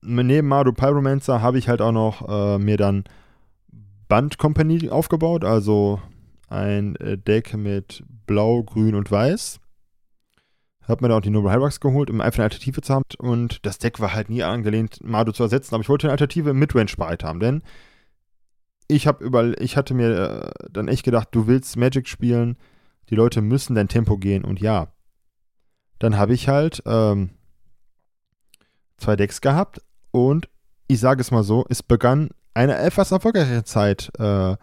neben 0.03 0.49
Madu 0.49 0.73
Pyromancer 0.73 1.43
habe 1.43 1.59
ich 1.59 1.69
halt 1.69 1.83
auch 1.83 1.93
noch 1.93 2.29
äh, 2.29 2.59
mir 2.59 2.77
dann 2.77 3.05
Band 4.09 4.39
Company 4.39 4.91
aufgebaut, 4.91 5.45
also 5.45 6.01
ein 6.49 6.97
äh, 6.97 7.19
Deck 7.19 7.55
mit 7.55 8.05
Blau, 8.27 8.63
Grün 8.63 8.95
und 8.95 9.11
Weiß. 9.11 9.61
Hab 10.87 11.01
mir 11.01 11.09
da 11.09 11.17
auch 11.17 11.23
die 11.23 11.31
Noble 11.31 11.51
Hyrax 11.51 11.81
geholt, 11.81 12.11
um 12.11 12.21
einfach 12.21 12.39
eine 12.39 12.45
Alternative 12.45 12.83
zu 12.83 12.95
haben. 12.95 13.05
Und 13.19 13.65
das 13.65 13.79
Deck 13.79 14.01
war 14.01 14.13
halt 14.13 14.29
nie 14.29 14.43
angelehnt, 14.43 15.01
Mado 15.03 15.33
zu 15.33 15.43
ersetzen. 15.43 15.75
Aber 15.75 15.83
ich 15.83 15.89
wollte 15.89 16.07
eine 16.07 16.13
Alternative 16.13 16.51
im 16.51 16.59
Midrange 16.59 16.93
bereit 16.97 17.25
haben, 17.25 17.41
denn 17.41 17.63
ich 18.89 19.07
habe 19.07 19.25
über, 19.25 19.61
ich 19.61 19.77
hatte 19.77 19.95
mir 19.95 20.11
äh, 20.11 20.69
dann 20.71 20.89
echt 20.89 21.05
gedacht, 21.05 21.29
du 21.33 21.47
willst 21.47 21.77
Magic 21.77 22.09
spielen, 22.09 22.57
die 23.11 23.15
Leute 23.15 23.41
müssen 23.43 23.75
dein 23.75 23.89
Tempo 23.89 24.17
gehen 24.19 24.45
und 24.45 24.61
ja. 24.61 24.89
Dann 25.99 26.17
habe 26.19 26.35
ich 26.35 26.49
halt 26.49 26.83
ähm, 26.87 27.31
zwei 28.97 29.17
Decks 29.17 29.41
gehabt 29.41 29.81
und 30.11 30.49
ich 30.87 31.01
sage 31.01 31.21
es 31.21 31.31
mal 31.31 31.45
so, 31.45 31.65
es 31.69 31.83
begann 31.83 32.31
eine 32.53 32.77
etwas 32.77 33.11
erfolgreichere 33.11 33.65
Zeit 33.65 34.11
äh, 34.19 34.57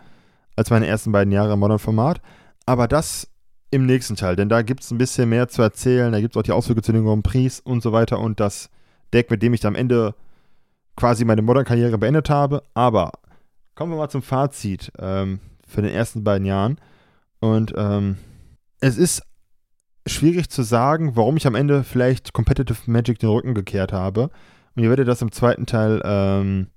als 0.55 0.69
meine 0.69 0.87
ersten 0.87 1.11
beiden 1.11 1.31
Jahre 1.31 1.53
im 1.53 1.59
Modern 1.59 1.79
Format. 1.79 2.21
Aber 2.65 2.87
das 2.87 3.27
im 3.71 3.85
nächsten 3.85 4.17
Teil, 4.17 4.35
denn 4.35 4.49
da 4.49 4.61
gibt 4.61 4.83
es 4.83 4.91
ein 4.91 4.97
bisschen 4.97 5.29
mehr 5.29 5.47
zu 5.47 5.61
erzählen. 5.61 6.11
Da 6.11 6.19
gibt 6.19 6.35
es 6.35 6.39
auch 6.39 6.43
die 6.43 6.51
Ausflüge 6.51 6.81
zu 6.81 6.91
den 6.91 7.05
Grand 7.05 7.23
Prix 7.23 7.59
und 7.61 7.81
so 7.81 7.91
weiter 7.91 8.19
und 8.19 8.39
das 8.39 8.69
Deck, 9.13 9.31
mit 9.31 9.41
dem 9.41 9.53
ich 9.53 9.61
dann 9.61 9.75
am 9.75 9.79
Ende 9.79 10.13
quasi 10.97 11.25
meine 11.25 11.41
Modern-Karriere 11.41 11.97
beendet 11.97 12.29
habe. 12.29 12.63
Aber 12.73 13.13
kommen 13.81 13.93
wir 13.93 13.97
mal 13.97 14.09
zum 14.09 14.21
Fazit 14.21 14.91
ähm, 14.99 15.39
für 15.67 15.81
den 15.81 15.89
ersten 15.89 16.23
beiden 16.23 16.45
Jahren. 16.45 16.77
Und 17.39 17.73
ähm, 17.75 18.17
es 18.79 18.95
ist 18.95 19.23
schwierig 20.05 20.51
zu 20.51 20.61
sagen, 20.61 21.15
warum 21.15 21.35
ich 21.35 21.47
am 21.47 21.55
Ende 21.55 21.83
vielleicht 21.83 22.31
Competitive 22.31 22.77
Magic 22.85 23.17
den 23.17 23.29
Rücken 23.29 23.55
gekehrt 23.55 23.91
habe. 23.91 24.29
Und 24.75 24.83
ihr 24.83 24.89
werdet 24.89 25.07
das 25.07 25.23
im 25.23 25.31
zweiten 25.31 25.65
Teil 25.65 25.99
ähm, 26.05 26.67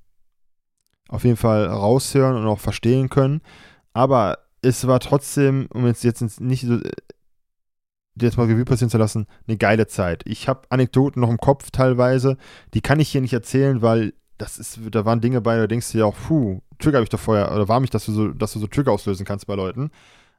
auf 1.10 1.24
jeden 1.24 1.36
Fall 1.36 1.66
raushören 1.66 2.38
und 2.38 2.46
auch 2.46 2.58
verstehen 2.58 3.10
können. 3.10 3.42
Aber 3.92 4.38
es 4.62 4.86
war 4.86 4.98
trotzdem, 4.98 5.68
um 5.74 5.86
jetzt, 5.86 6.04
jetzt 6.04 6.40
nicht 6.40 6.66
so 6.66 6.76
äh, 6.76 6.90
jetzt 8.18 8.38
mal 8.38 8.46
Revue 8.46 8.64
passieren 8.64 8.88
zu 8.88 8.96
lassen, 8.96 9.26
eine 9.46 9.58
geile 9.58 9.88
Zeit. 9.88 10.22
Ich 10.24 10.48
habe 10.48 10.62
Anekdoten 10.70 11.20
noch 11.20 11.28
im 11.28 11.36
Kopf 11.36 11.70
teilweise, 11.70 12.38
die 12.72 12.80
kann 12.80 12.98
ich 12.98 13.10
hier 13.10 13.20
nicht 13.20 13.34
erzählen, 13.34 13.82
weil 13.82 14.14
das 14.44 14.59
ist, 14.59 14.78
da 14.90 15.04
waren 15.07 15.22
Dinge 15.22 15.40
bei, 15.40 15.57
da 15.57 15.66
denkst 15.66 15.92
du 15.92 15.98
ja 15.98 16.04
auch, 16.04 16.14
puh, 16.14 16.61
Trigger 16.78 16.98
habe 16.98 17.04
ich 17.04 17.09
doch 17.09 17.18
vorher, 17.18 17.50
oder 17.52 17.66
war 17.66 17.80
mich, 17.80 17.88
dass 17.88 18.04
du 18.04 18.12
so, 18.12 18.28
dass 18.28 18.52
du 18.52 18.59
so 18.59 18.66
Trigger 18.66 18.92
auslösen 18.92 19.24
kannst 19.24 19.46
bei 19.46 19.54
Leuten. 19.54 19.90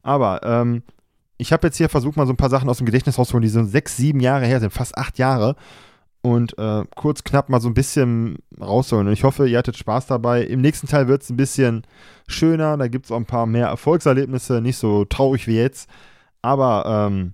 Aber 0.03 0.41
ähm, 0.43 0.83
ich 1.37 1.51
habe 1.51 1.65
jetzt 1.65 1.77
hier 1.77 1.89
versucht, 1.89 2.15
mal 2.15 2.27
so 2.27 2.33
ein 2.33 2.37
paar 2.37 2.51
Sachen 2.51 2.69
aus 2.69 2.77
dem 2.77 2.85
Gedächtnis 2.85 3.17
rauszuholen, 3.17 3.41
die 3.41 3.49
so 3.49 3.63
sechs, 3.63 3.97
sieben 3.97 4.19
Jahre 4.19 4.45
her 4.45 4.59
sind, 4.59 4.71
fast 4.71 4.95
acht 4.95 5.17
Jahre. 5.17 5.55
Und 6.21 6.57
äh, 6.57 6.83
kurz 6.95 7.23
knapp 7.23 7.49
mal 7.49 7.61
so 7.61 7.67
ein 7.67 7.73
bisschen 7.73 8.37
rausholen. 8.59 9.07
Und 9.07 9.13
ich 9.13 9.23
hoffe, 9.23 9.47
ihr 9.47 9.57
hattet 9.57 9.77
Spaß 9.77 10.07
dabei. 10.07 10.43
Im 10.43 10.61
nächsten 10.61 10.87
Teil 10.87 11.07
wird 11.07 11.23
es 11.23 11.29
ein 11.29 11.37
bisschen 11.37 11.85
schöner. 12.27 12.77
Da 12.77 12.87
gibt 12.87 13.05
es 13.05 13.11
auch 13.11 13.17
ein 13.17 13.25
paar 13.25 13.45
mehr 13.45 13.67
Erfolgserlebnisse, 13.67 14.61
nicht 14.61 14.77
so 14.77 15.05
traurig 15.05 15.47
wie 15.47 15.57
jetzt. 15.57 15.89
Aber 16.41 17.07
ähm, 17.09 17.33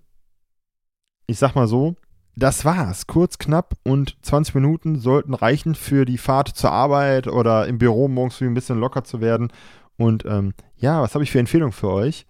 ich 1.28 1.38
sag 1.38 1.56
mal 1.56 1.68
so, 1.68 1.96
das 2.36 2.65
war's. 2.65 3.08
Kurz, 3.08 3.38
knapp 3.38 3.76
und 3.84 4.17
20 4.22 4.56
Minuten 4.56 5.00
sollten 5.00 5.34
reichen 5.34 5.76
für 5.76 6.06
die 6.06 6.17
Fahrt 6.17 6.50
zur 6.50 6.72
Arbeit 6.72 7.28
oder 7.28 7.67
im 7.67 7.78
Büro 7.78 8.08
morgens 8.08 8.41
ein 8.41 8.54
bisschen 8.54 8.80
locker 8.80 9.04
zu 9.04 9.22
werden. 9.22 9.52
Und 9.98 10.26
ähm, 10.26 10.54
ja, 10.78 11.02
was 11.02 11.13
habe 11.13 11.24
ich 11.24 11.32
für 11.32 11.39
Empfehlungen 11.39 11.74
für 11.74 11.89
euch? 11.89 12.26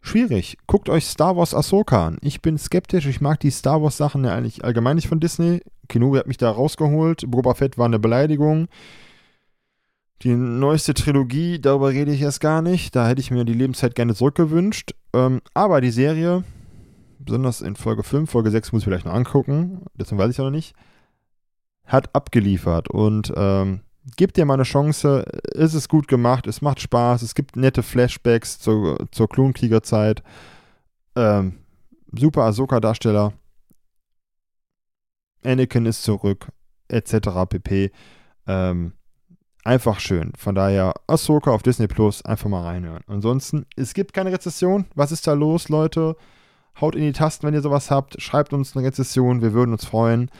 schwierig. 0.00 0.56
Guckt 0.66 0.88
euch 0.88 1.06
Star 1.06 1.36
Wars 1.36 1.54
Ahsoka 1.54 2.06
an. 2.06 2.18
Ich 2.22 2.42
bin 2.42 2.58
skeptisch. 2.58 3.06
Ich 3.06 3.20
mag 3.20 3.40
die 3.40 3.50
Star 3.50 3.82
Wars 3.82 3.96
Sachen 3.96 4.24
ja 4.24 4.34
eigentlich 4.34 4.64
allgemein 4.64 4.96
nicht 4.96 5.08
von 5.08 5.20
Disney. 5.20 5.62
Kenobi 5.88 6.18
hat 6.18 6.26
mich 6.26 6.38
da 6.38 6.50
rausgeholt. 6.50 7.24
Boba 7.28 7.54
Fett 7.54 7.78
war 7.78 7.86
eine 7.86 7.98
Beleidigung. 7.98 8.68
Die 10.22 10.34
neueste 10.34 10.92
Trilogie, 10.92 11.60
darüber 11.60 11.90
rede 11.90 12.12
ich 12.12 12.20
erst 12.20 12.40
gar 12.40 12.60
nicht. 12.60 12.94
Da 12.94 13.08
hätte 13.08 13.20
ich 13.20 13.30
mir 13.30 13.44
die 13.44 13.54
Lebenszeit 13.54 13.94
gerne 13.94 14.14
zurückgewünscht. 14.14 14.94
Ähm, 15.14 15.40
aber 15.54 15.80
die 15.80 15.90
Serie, 15.90 16.44
besonders 17.24 17.60
in 17.60 17.76
Folge 17.76 18.02
5, 18.02 18.30
Folge 18.30 18.50
6 18.50 18.72
muss 18.72 18.82
ich 18.82 18.84
vielleicht 18.84 19.06
noch 19.06 19.14
angucken, 19.14 19.82
deswegen 19.94 20.18
weiß 20.18 20.30
ich 20.30 20.38
noch 20.38 20.50
nicht, 20.50 20.74
hat 21.84 22.14
abgeliefert. 22.14 22.88
Und 22.90 23.32
ähm, 23.36 23.80
gebt 24.16 24.36
dir 24.36 24.44
mal 24.44 24.54
eine 24.54 24.62
Chance. 24.62 25.24
Es 25.54 25.74
ist 25.74 25.88
gut 25.88 26.08
gemacht, 26.08 26.46
es 26.46 26.62
macht 26.62 26.80
Spaß, 26.80 27.22
es 27.22 27.34
gibt 27.34 27.56
nette 27.56 27.82
Flashbacks 27.82 28.58
zur, 28.58 29.06
zur 29.10 29.28
Klonkriegerzeit. 29.28 30.22
Ähm, 31.16 31.58
super 32.12 32.44
Ahsoka-Darsteller. 32.44 33.32
Anakin 35.44 35.86
ist 35.86 36.02
zurück, 36.02 36.48
etc. 36.88 37.46
pp. 37.48 37.90
Ähm, 38.46 38.92
einfach 39.64 40.00
schön. 40.00 40.32
Von 40.36 40.54
daher, 40.54 40.94
Ahsoka 41.06 41.50
auf 41.50 41.62
Disney 41.62 41.86
Plus, 41.86 42.24
einfach 42.24 42.48
mal 42.48 42.62
reinhören. 42.62 43.02
Ansonsten, 43.06 43.66
es 43.76 43.94
gibt 43.94 44.12
keine 44.12 44.32
Rezession. 44.32 44.86
Was 44.94 45.12
ist 45.12 45.26
da 45.26 45.32
los, 45.32 45.68
Leute? 45.68 46.16
Haut 46.80 46.94
in 46.94 47.02
die 47.02 47.12
Tasten, 47.12 47.46
wenn 47.46 47.54
ihr 47.54 47.62
sowas 47.62 47.90
habt. 47.90 48.20
Schreibt 48.20 48.52
uns 48.52 48.76
eine 48.76 48.86
Rezession, 48.86 49.42
wir 49.42 49.52
würden 49.52 49.72
uns 49.72 49.84
freuen. 49.84 50.30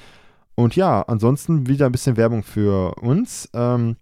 Und 0.54 0.76
ja, 0.76 1.02
ansonsten 1.02 1.66
wieder 1.68 1.86
ein 1.86 1.92
bisschen 1.92 2.16
Werbung 2.16 2.42
für 2.42 2.94
uns. 3.00 3.48
Ähm, 3.54 3.96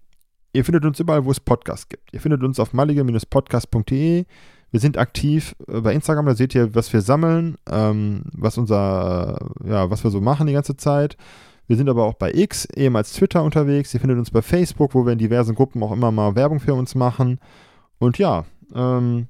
ihr 0.53 0.65
findet 0.65 0.85
uns 0.85 0.99
überall, 0.99 1.25
wo 1.25 1.31
es 1.31 1.41
Podcasts 1.41 1.89
gibt. 1.89 2.13
Ihr 2.13 2.21
findet 2.21 2.43
uns 2.43 2.59
auf 2.59 2.73
malige-podcast.de. 2.73 4.25
Wir 4.71 4.81
sind 4.81 4.99
aktiv 4.99 5.55
äh, 5.67 5.81
bei 5.81 5.95
Instagram, 5.95 6.27
da 6.27 6.35
seht 6.35 6.55
ihr, 6.55 6.75
was 6.75 6.93
wir 6.93 7.01
sammeln, 7.01 7.57
ähm, 7.71 8.25
was 8.33 8.59
unser, 8.59 9.39
ja, 9.65 9.91
was 9.91 10.05
wir 10.05 10.11
so 10.11 10.21
machen 10.21 10.47
die 10.47 10.53
ganze 10.53 10.77
Zeit. 10.77 11.17
Wir 11.69 11.77
sind 11.77 11.89
aber 11.89 12.05
auch 12.05 12.15
bei 12.15 12.33
X, 12.33 12.67
ehemals 12.77 13.13
Twitter 13.13 13.43
unterwegs. 13.43 13.93
Ihr 13.93 14.01
findet 14.01 14.19
uns 14.19 14.31
bei 14.31 14.43
Facebook, 14.43 14.95
wo 14.95 15.05
wir 15.05 15.13
in 15.13 15.19
diversen 15.19 15.55
Gruppen 15.55 15.83
auch 15.83 15.93
immer 15.93 16.11
mal 16.11 16.35
Werbung 16.35 16.61
für 16.61 16.75
uns 16.75 16.95
machen. 16.95 17.39
Und 17.99 18.19
ja, 18.19 18.45
ähm, 18.75 19.29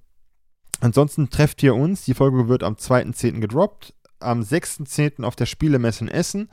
ansonsten 0.80 1.30
trefft 1.30 1.62
ihr 1.62 1.74
uns. 1.74 2.04
Die 2.04 2.14
Folge 2.14 2.48
wird 2.48 2.62
am 2.62 2.74
2.10. 2.74 3.40
gedroppt, 3.40 3.94
am 4.20 4.40
6.10. 4.40 5.24
auf 5.24 5.36
der 5.36 5.46
Spielemesse 5.46 6.04
in 6.04 6.10
Essen. 6.10 6.48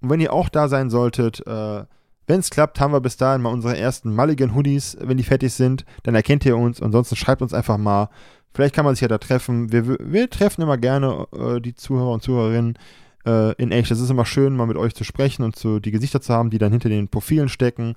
Und 0.00 0.10
wenn 0.10 0.20
ihr 0.20 0.32
auch 0.32 0.48
da 0.48 0.68
sein 0.68 0.90
solltet, 0.90 1.44
äh, 1.46 1.84
wenn 2.26 2.40
es 2.40 2.50
klappt, 2.50 2.78
haben 2.78 2.92
wir 2.92 3.00
bis 3.00 3.16
dahin 3.16 3.42
mal 3.42 3.52
unsere 3.52 3.76
ersten 3.76 4.14
Mulligan 4.14 4.54
Hoodies. 4.54 4.98
Wenn 5.00 5.16
die 5.16 5.24
fertig 5.24 5.54
sind, 5.54 5.84
dann 6.02 6.14
erkennt 6.14 6.44
ihr 6.44 6.56
uns. 6.56 6.82
Ansonsten 6.82 7.16
schreibt 7.16 7.42
uns 7.42 7.54
einfach 7.54 7.78
mal. 7.78 8.10
Vielleicht 8.54 8.74
kann 8.74 8.84
man 8.84 8.94
sich 8.94 9.02
ja 9.02 9.08
da 9.08 9.18
treffen. 9.18 9.72
Wir, 9.72 9.98
wir 9.98 10.28
treffen 10.28 10.62
immer 10.62 10.76
gerne 10.76 11.26
äh, 11.32 11.60
die 11.60 11.74
Zuhörer 11.74 12.12
und 12.12 12.22
Zuhörerinnen 12.22 12.78
äh, 13.24 13.54
in 13.54 13.72
echt. 13.72 13.90
Das 13.90 14.00
ist 14.00 14.10
immer 14.10 14.26
schön, 14.26 14.56
mal 14.56 14.66
mit 14.66 14.76
euch 14.76 14.94
zu 14.94 15.04
sprechen 15.04 15.42
und 15.42 15.56
so 15.56 15.78
die 15.78 15.90
Gesichter 15.90 16.20
zu 16.20 16.34
haben, 16.34 16.50
die 16.50 16.58
dann 16.58 16.72
hinter 16.72 16.88
den 16.88 17.08
Profilen 17.08 17.48
stecken. 17.48 17.94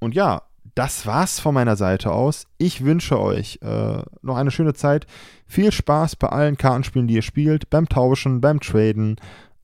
Und 0.00 0.14
ja, 0.14 0.42
das 0.74 1.06
war's 1.06 1.38
von 1.38 1.54
meiner 1.54 1.76
Seite 1.76 2.12
aus. 2.12 2.46
Ich 2.58 2.84
wünsche 2.84 3.20
euch 3.20 3.58
äh, 3.62 4.02
noch 4.22 4.36
eine 4.36 4.50
schöne 4.50 4.74
Zeit. 4.74 5.06
Viel 5.46 5.72
Spaß 5.72 6.16
bei 6.16 6.28
allen 6.28 6.56
Kartenspielen, 6.56 7.08
die 7.08 7.14
ihr 7.14 7.22
spielt, 7.22 7.68
beim 7.68 7.88
Tauschen, 7.88 8.40
beim 8.40 8.60
Traden. 8.60 9.16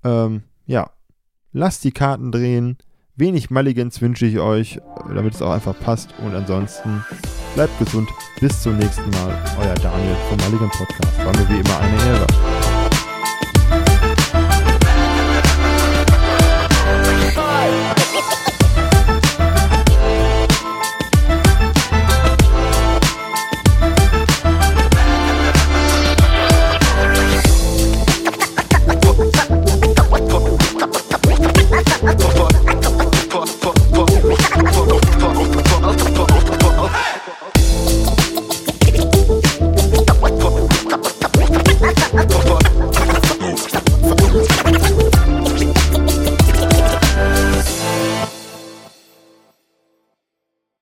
Ähm, 0.04 0.42
ja, 0.66 0.90
lasst 1.52 1.84
die 1.84 1.92
Karten 1.92 2.30
drehen. 2.30 2.76
Wenig 3.16 3.50
Mulligans 3.50 4.00
wünsche 4.00 4.26
ich 4.26 4.38
euch, 4.38 4.76
äh, 4.76 4.80
damit 5.14 5.34
es 5.34 5.42
auch 5.42 5.52
einfach 5.52 5.78
passt. 5.80 6.14
Und 6.22 6.34
ansonsten 6.34 7.04
bleibt 7.54 7.78
gesund. 7.78 8.08
Bis 8.40 8.62
zum 8.62 8.76
nächsten 8.76 9.08
Mal. 9.10 9.42
Euer 9.60 9.74
Daniel 9.74 10.16
vom 10.28 10.38
Mulligan 10.44 10.70
Podcast. 10.70 11.18
War 11.18 11.36
mir 11.36 11.48
wie 11.48 11.60
immer 11.60 11.80
eine 11.80 12.04
Ehre. 12.04 12.26
Bye. 17.34 17.97